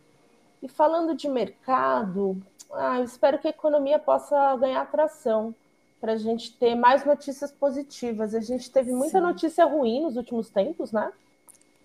E 0.62 0.68
falando 0.68 1.14
de 1.14 1.26
mercado, 1.26 2.36
ah, 2.74 2.98
eu 2.98 3.04
espero 3.04 3.38
que 3.38 3.46
a 3.46 3.50
economia 3.50 3.98
possa 3.98 4.56
ganhar 4.56 4.82
atração 4.82 5.54
para 6.00 6.12
a 6.12 6.16
gente 6.16 6.52
ter 6.52 6.74
mais 6.74 7.04
notícias 7.04 7.50
positivas. 7.50 8.34
A 8.34 8.40
gente 8.40 8.70
teve 8.70 8.92
muita 8.92 9.18
Sim. 9.18 9.24
notícia 9.24 9.64
ruim 9.64 10.02
nos 10.02 10.16
últimos 10.16 10.50
tempos, 10.50 10.92
né? 10.92 11.12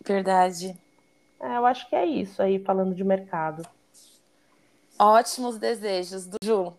Verdade. 0.06 0.78
É, 1.39 1.58
eu 1.58 1.65
acho 1.65 1.88
que 1.89 1.95
é 1.95 2.06
isso 2.06 2.41
aí, 2.41 2.60
falando 2.60 2.93
de 2.93 3.04
mercado. 3.04 3.65
Ótimos 4.99 5.58
desejos 5.58 6.25
do 6.25 6.38
Ju. 6.43 6.73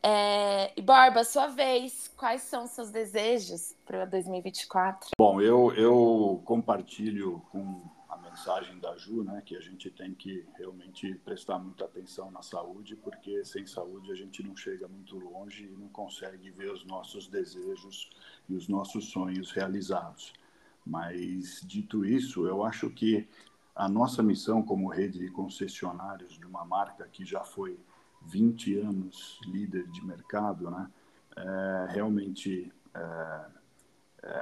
É, 0.00 0.70
e 0.76 0.80
Borba, 0.80 1.24
sua 1.24 1.48
vez, 1.48 2.08
quais 2.16 2.42
são 2.42 2.62
os 2.62 2.70
seus 2.70 2.90
desejos 2.90 3.74
para 3.84 4.04
2024? 4.04 5.10
Bom, 5.18 5.40
eu, 5.40 5.74
eu 5.74 6.40
compartilho 6.44 7.42
com 7.50 7.82
mensagem 8.46 8.78
da 8.78 8.96
Ju, 8.96 9.24
né, 9.24 9.42
que 9.44 9.56
a 9.56 9.60
gente 9.60 9.90
tem 9.90 10.14
que 10.14 10.46
realmente 10.56 11.14
prestar 11.24 11.58
muita 11.58 11.84
atenção 11.84 12.30
na 12.30 12.42
saúde, 12.42 12.94
porque 12.94 13.44
sem 13.44 13.66
saúde 13.66 14.12
a 14.12 14.14
gente 14.14 14.40
não 14.42 14.54
chega 14.56 14.86
muito 14.86 15.18
longe 15.18 15.64
e 15.64 15.76
não 15.76 15.88
consegue 15.88 16.50
ver 16.52 16.70
os 16.70 16.84
nossos 16.86 17.26
desejos 17.26 18.08
e 18.48 18.54
os 18.54 18.68
nossos 18.68 19.10
sonhos 19.10 19.50
realizados. 19.50 20.32
Mas, 20.86 21.60
dito 21.64 22.04
isso, 22.04 22.46
eu 22.46 22.62
acho 22.62 22.88
que 22.90 23.28
a 23.74 23.88
nossa 23.88 24.22
missão 24.22 24.62
como 24.62 24.88
rede 24.88 25.18
de 25.18 25.30
concessionários 25.30 26.38
de 26.38 26.46
uma 26.46 26.64
marca 26.64 27.04
que 27.08 27.24
já 27.24 27.42
foi 27.42 27.76
20 28.22 28.78
anos 28.78 29.40
líder 29.46 29.88
de 29.88 30.04
mercado, 30.04 30.70
né, 30.70 30.88
é 31.36 31.86
realmente 31.90 32.72
é, 32.94 33.55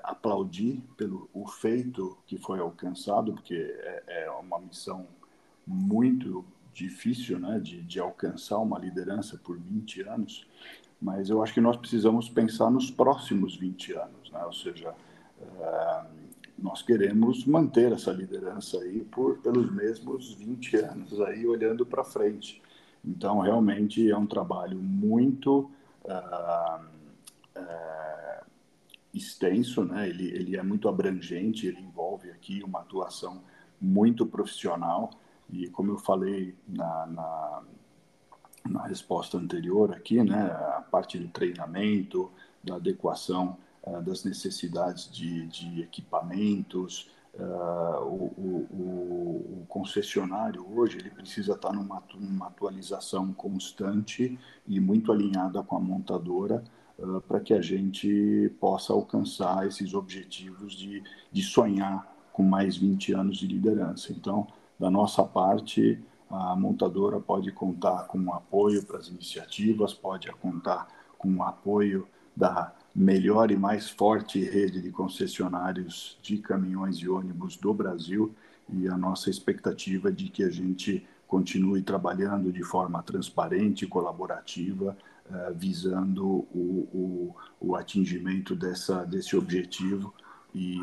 aplaudir 0.03 0.83
pelo 0.97 1.29
o 1.33 1.47
feito 1.47 2.16
que 2.27 2.38
foi 2.38 2.61
alcançado, 2.61 3.33
porque 3.33 3.55
é, 3.55 4.25
é 4.25 4.31
uma 4.31 4.59
missão 4.59 5.07
muito 5.66 6.44
difícil 6.73 7.38
né, 7.38 7.59
de, 7.61 7.83
de 7.83 8.01
alcançar 8.01 8.59
uma 8.59 8.79
liderança 8.79 9.38
por 9.42 9.59
20 9.59 10.03
anos, 10.03 10.47
mas 11.01 11.31
eu 11.31 11.42
acho 11.42 11.55
que 11.55 11.61
nós 11.61 11.77
precisamos 11.77 12.29
pensar 12.29 12.70
nos 12.70 12.90
próximos 12.90 13.57
20 13.57 13.92
anos, 13.92 14.31
né? 14.33 14.44
ou 14.44 14.53
seja, 14.53 14.94
é, 15.40 16.05
nós 16.59 16.83
queremos 16.83 17.44
manter 17.44 17.92
essa 17.92 18.12
liderança 18.12 18.79
aí 18.79 19.05
por 19.05 19.38
pelos 19.38 19.70
mesmos 19.73 20.35
20 20.35 20.77
anos 20.77 21.20
aí 21.20 21.47
olhando 21.47 21.85
para 21.85 22.05
frente. 22.05 22.62
Então 23.05 23.40
realmente 23.40 24.11
é 24.11 24.16
um 24.16 24.27
trabalho 24.27 24.79
muito 24.79 25.70
uh, 26.05 26.94
extenso, 29.14 29.85
né? 29.85 30.09
ele, 30.09 30.27
ele 30.29 30.57
é 30.57 30.62
muito 30.62 30.88
abrangente, 30.88 31.66
ele 31.66 31.81
envolve 31.81 32.31
aqui 32.31 32.62
uma 32.62 32.81
atuação 32.81 33.42
muito 33.81 34.27
profissional 34.27 35.11
e 35.50 35.68
como 35.68 35.92
eu 35.92 35.98
falei 35.98 36.55
na, 36.66 37.07
na, 37.07 37.62
na 38.68 38.87
resposta 38.87 39.37
anterior 39.37 39.92
aqui, 39.92 40.22
né, 40.22 40.50
a 40.77 40.83
parte 40.90 41.18
do 41.18 41.29
treinamento, 41.29 42.31
da 42.62 42.77
adequação 42.77 43.57
uh, 43.83 44.00
das 44.03 44.24
necessidades 44.24 45.11
de, 45.11 45.46
de 45.46 45.83
equipamentos, 45.83 47.11
uh, 47.35 48.03
o, 48.03 48.35
o, 48.38 49.61
o, 49.61 49.66
concessionário 49.68 50.66
hoje 50.74 50.98
ele 50.98 51.11
precisa 51.11 51.53
estar 51.53 51.72
numa, 51.72 52.03
numa 52.14 52.46
atualização 52.46 53.33
constante 53.33 54.38
e 54.66 54.81
muito 54.81 55.12
alinhada 55.12 55.62
com 55.62 55.77
a 55.77 55.81
montadora 55.81 56.64
para 57.27 57.41
que 57.41 57.53
a 57.53 57.61
gente 57.61 58.53
possa 58.61 58.93
alcançar 58.93 59.67
esses 59.67 59.95
objetivos 59.95 60.75
de, 60.75 61.03
de 61.33 61.43
sonhar 61.43 62.07
com 62.33 62.43
mais 62.43 62.77
20 62.77 63.13
anos 63.13 63.39
de 63.39 63.47
liderança. 63.47 64.13
Então, 64.13 64.47
da 64.79 64.91
nossa 64.91 65.23
parte, 65.23 66.01
a 66.31 66.57
montadora 66.57 67.21
pode 67.21 67.53
contar 67.53 68.07
com 68.07 68.33
apoio 68.33 68.85
para 68.85 68.99
as 68.99 69.09
iniciativas, 69.09 69.93
pode 69.93 70.31
contar 70.33 70.89
com 71.19 71.43
apoio 71.43 72.07
da 72.37 72.73
melhor 72.95 73.51
e 73.51 73.57
mais 73.57 73.89
forte 73.89 74.43
rede 74.43 74.81
de 74.81 74.91
concessionários 74.91 76.19
de 76.23 76.39
caminhões 76.39 76.97
e 76.97 77.09
ônibus 77.09 77.57
do 77.57 77.73
Brasil 77.73 78.35
e 78.73 78.89
a 78.89 78.97
nossa 78.97 79.31
expectativa 79.31 80.09
é 80.09 80.13
de 80.13 80.29
que 80.29 80.43
a 80.43 80.51
gente 80.51 81.07
continue 81.27 81.83
trabalhando 81.83 82.53
de 82.53 82.63
forma 82.63 83.03
transparente 83.03 83.87
colaborativa 83.87 84.97
visando 85.55 86.27
o, 86.27 86.89
o, 86.93 87.37
o, 87.61 87.77
atingimento 87.77 88.55
dessa, 88.55 89.05
desse 89.05 89.37
objetivo 89.37 90.13
e 90.55 90.79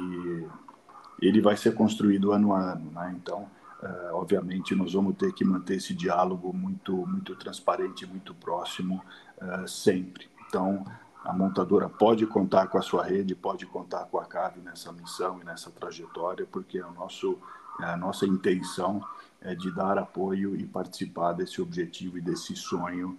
ele 1.21 1.39
vai 1.39 1.55
ser 1.55 1.75
construído 1.75 2.31
ano 2.31 2.53
a 2.53 2.73
ano, 2.73 2.91
né? 2.91 3.15
Então, 3.15 3.43
uh, 3.83 4.15
obviamente, 4.15 4.73
nós 4.73 4.93
vamos 4.93 5.15
ter 5.15 5.31
que 5.33 5.45
manter 5.45 5.75
esse 5.75 5.93
diálogo 5.93 6.51
muito, 6.51 7.05
muito 7.05 7.35
transparente, 7.35 8.07
muito 8.07 8.33
próximo 8.33 9.03
uh, 9.37 9.67
sempre. 9.67 10.27
Então, 10.47 10.83
a 11.23 11.31
montadora 11.31 11.87
pode 11.87 12.25
contar 12.25 12.67
com 12.67 12.79
a 12.79 12.81
sua 12.81 13.05
rede, 13.05 13.35
pode 13.35 13.67
contar 13.67 14.05
com 14.05 14.17
a 14.17 14.25
CAV 14.25 14.57
nessa 14.63 14.91
missão 14.91 15.39
e 15.39 15.45
nessa 15.45 15.69
trajetória, 15.69 16.47
porque 16.51 16.79
é 16.79 16.85
o 16.85 16.91
nosso, 16.91 17.37
é 17.79 17.85
a 17.85 17.97
nossa 17.97 18.25
intenção 18.25 19.05
é 19.39 19.55
de 19.55 19.71
dar 19.71 19.97
apoio 19.97 20.55
e 20.55 20.65
participar 20.67 21.33
desse 21.33 21.61
objetivo 21.61 22.17
e 22.17 22.21
desse 22.21 22.55
sonho 22.55 23.17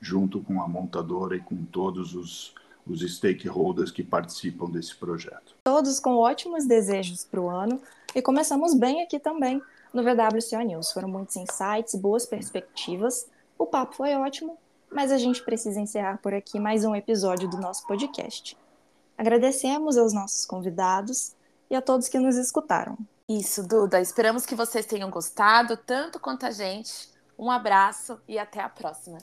junto 0.00 0.40
com 0.40 0.62
a 0.62 0.68
montadora 0.68 1.36
e 1.36 1.40
com 1.40 1.64
todos 1.64 2.14
os, 2.14 2.54
os 2.86 3.00
stakeholders 3.00 3.90
que 3.90 4.02
participam 4.02 4.70
desse 4.70 4.94
projeto. 4.94 5.54
Todos 5.64 6.00
com 6.00 6.16
ótimos 6.16 6.66
desejos 6.66 7.24
para 7.24 7.40
o 7.40 7.48
ano 7.48 7.80
e 8.14 8.22
começamos 8.22 8.74
bem 8.74 9.02
aqui 9.02 9.18
também 9.18 9.62
no 9.92 10.02
VWCO 10.02 10.62
News. 10.64 10.92
Foram 10.92 11.08
muitos 11.08 11.36
insights, 11.36 11.94
boas 11.94 12.26
perspectivas. 12.26 13.26
O 13.58 13.66
papo 13.66 13.96
foi 13.96 14.14
ótimo, 14.14 14.56
mas 14.90 15.10
a 15.10 15.18
gente 15.18 15.42
precisa 15.42 15.80
encerrar 15.80 16.18
por 16.18 16.32
aqui 16.32 16.58
mais 16.58 16.84
um 16.84 16.94
episódio 16.94 17.48
do 17.48 17.58
nosso 17.58 17.86
podcast. 17.86 18.56
Agradecemos 19.16 19.98
aos 19.98 20.12
nossos 20.12 20.46
convidados 20.46 21.34
e 21.68 21.74
a 21.74 21.82
todos 21.82 22.08
que 22.08 22.18
nos 22.18 22.36
escutaram. 22.36 22.96
Isso, 23.28 23.66
Duda. 23.66 24.00
Esperamos 24.00 24.46
que 24.46 24.54
vocês 24.54 24.86
tenham 24.86 25.10
gostado, 25.10 25.76
tanto 25.76 26.18
quanto 26.18 26.46
a 26.46 26.50
gente. 26.50 27.10
Um 27.38 27.50
abraço 27.50 28.18
e 28.26 28.38
até 28.38 28.60
a 28.60 28.68
próxima. 28.68 29.18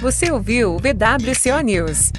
Você 0.00 0.30
ouviu 0.30 0.74
o 0.74 0.78
VWCO 0.78 1.60
News, 1.64 2.12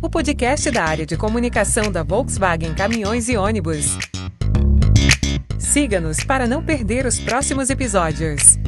o 0.00 0.08
podcast 0.08 0.70
da 0.70 0.84
área 0.84 1.04
de 1.06 1.16
comunicação 1.16 1.90
da 1.90 2.02
Volkswagen 2.02 2.74
Caminhões 2.74 3.28
e 3.28 3.36
Ônibus. 3.36 3.98
Siga-nos 5.58 6.22
para 6.22 6.46
não 6.46 6.62
perder 6.62 7.04
os 7.06 7.18
próximos 7.18 7.70
episódios. 7.70 8.58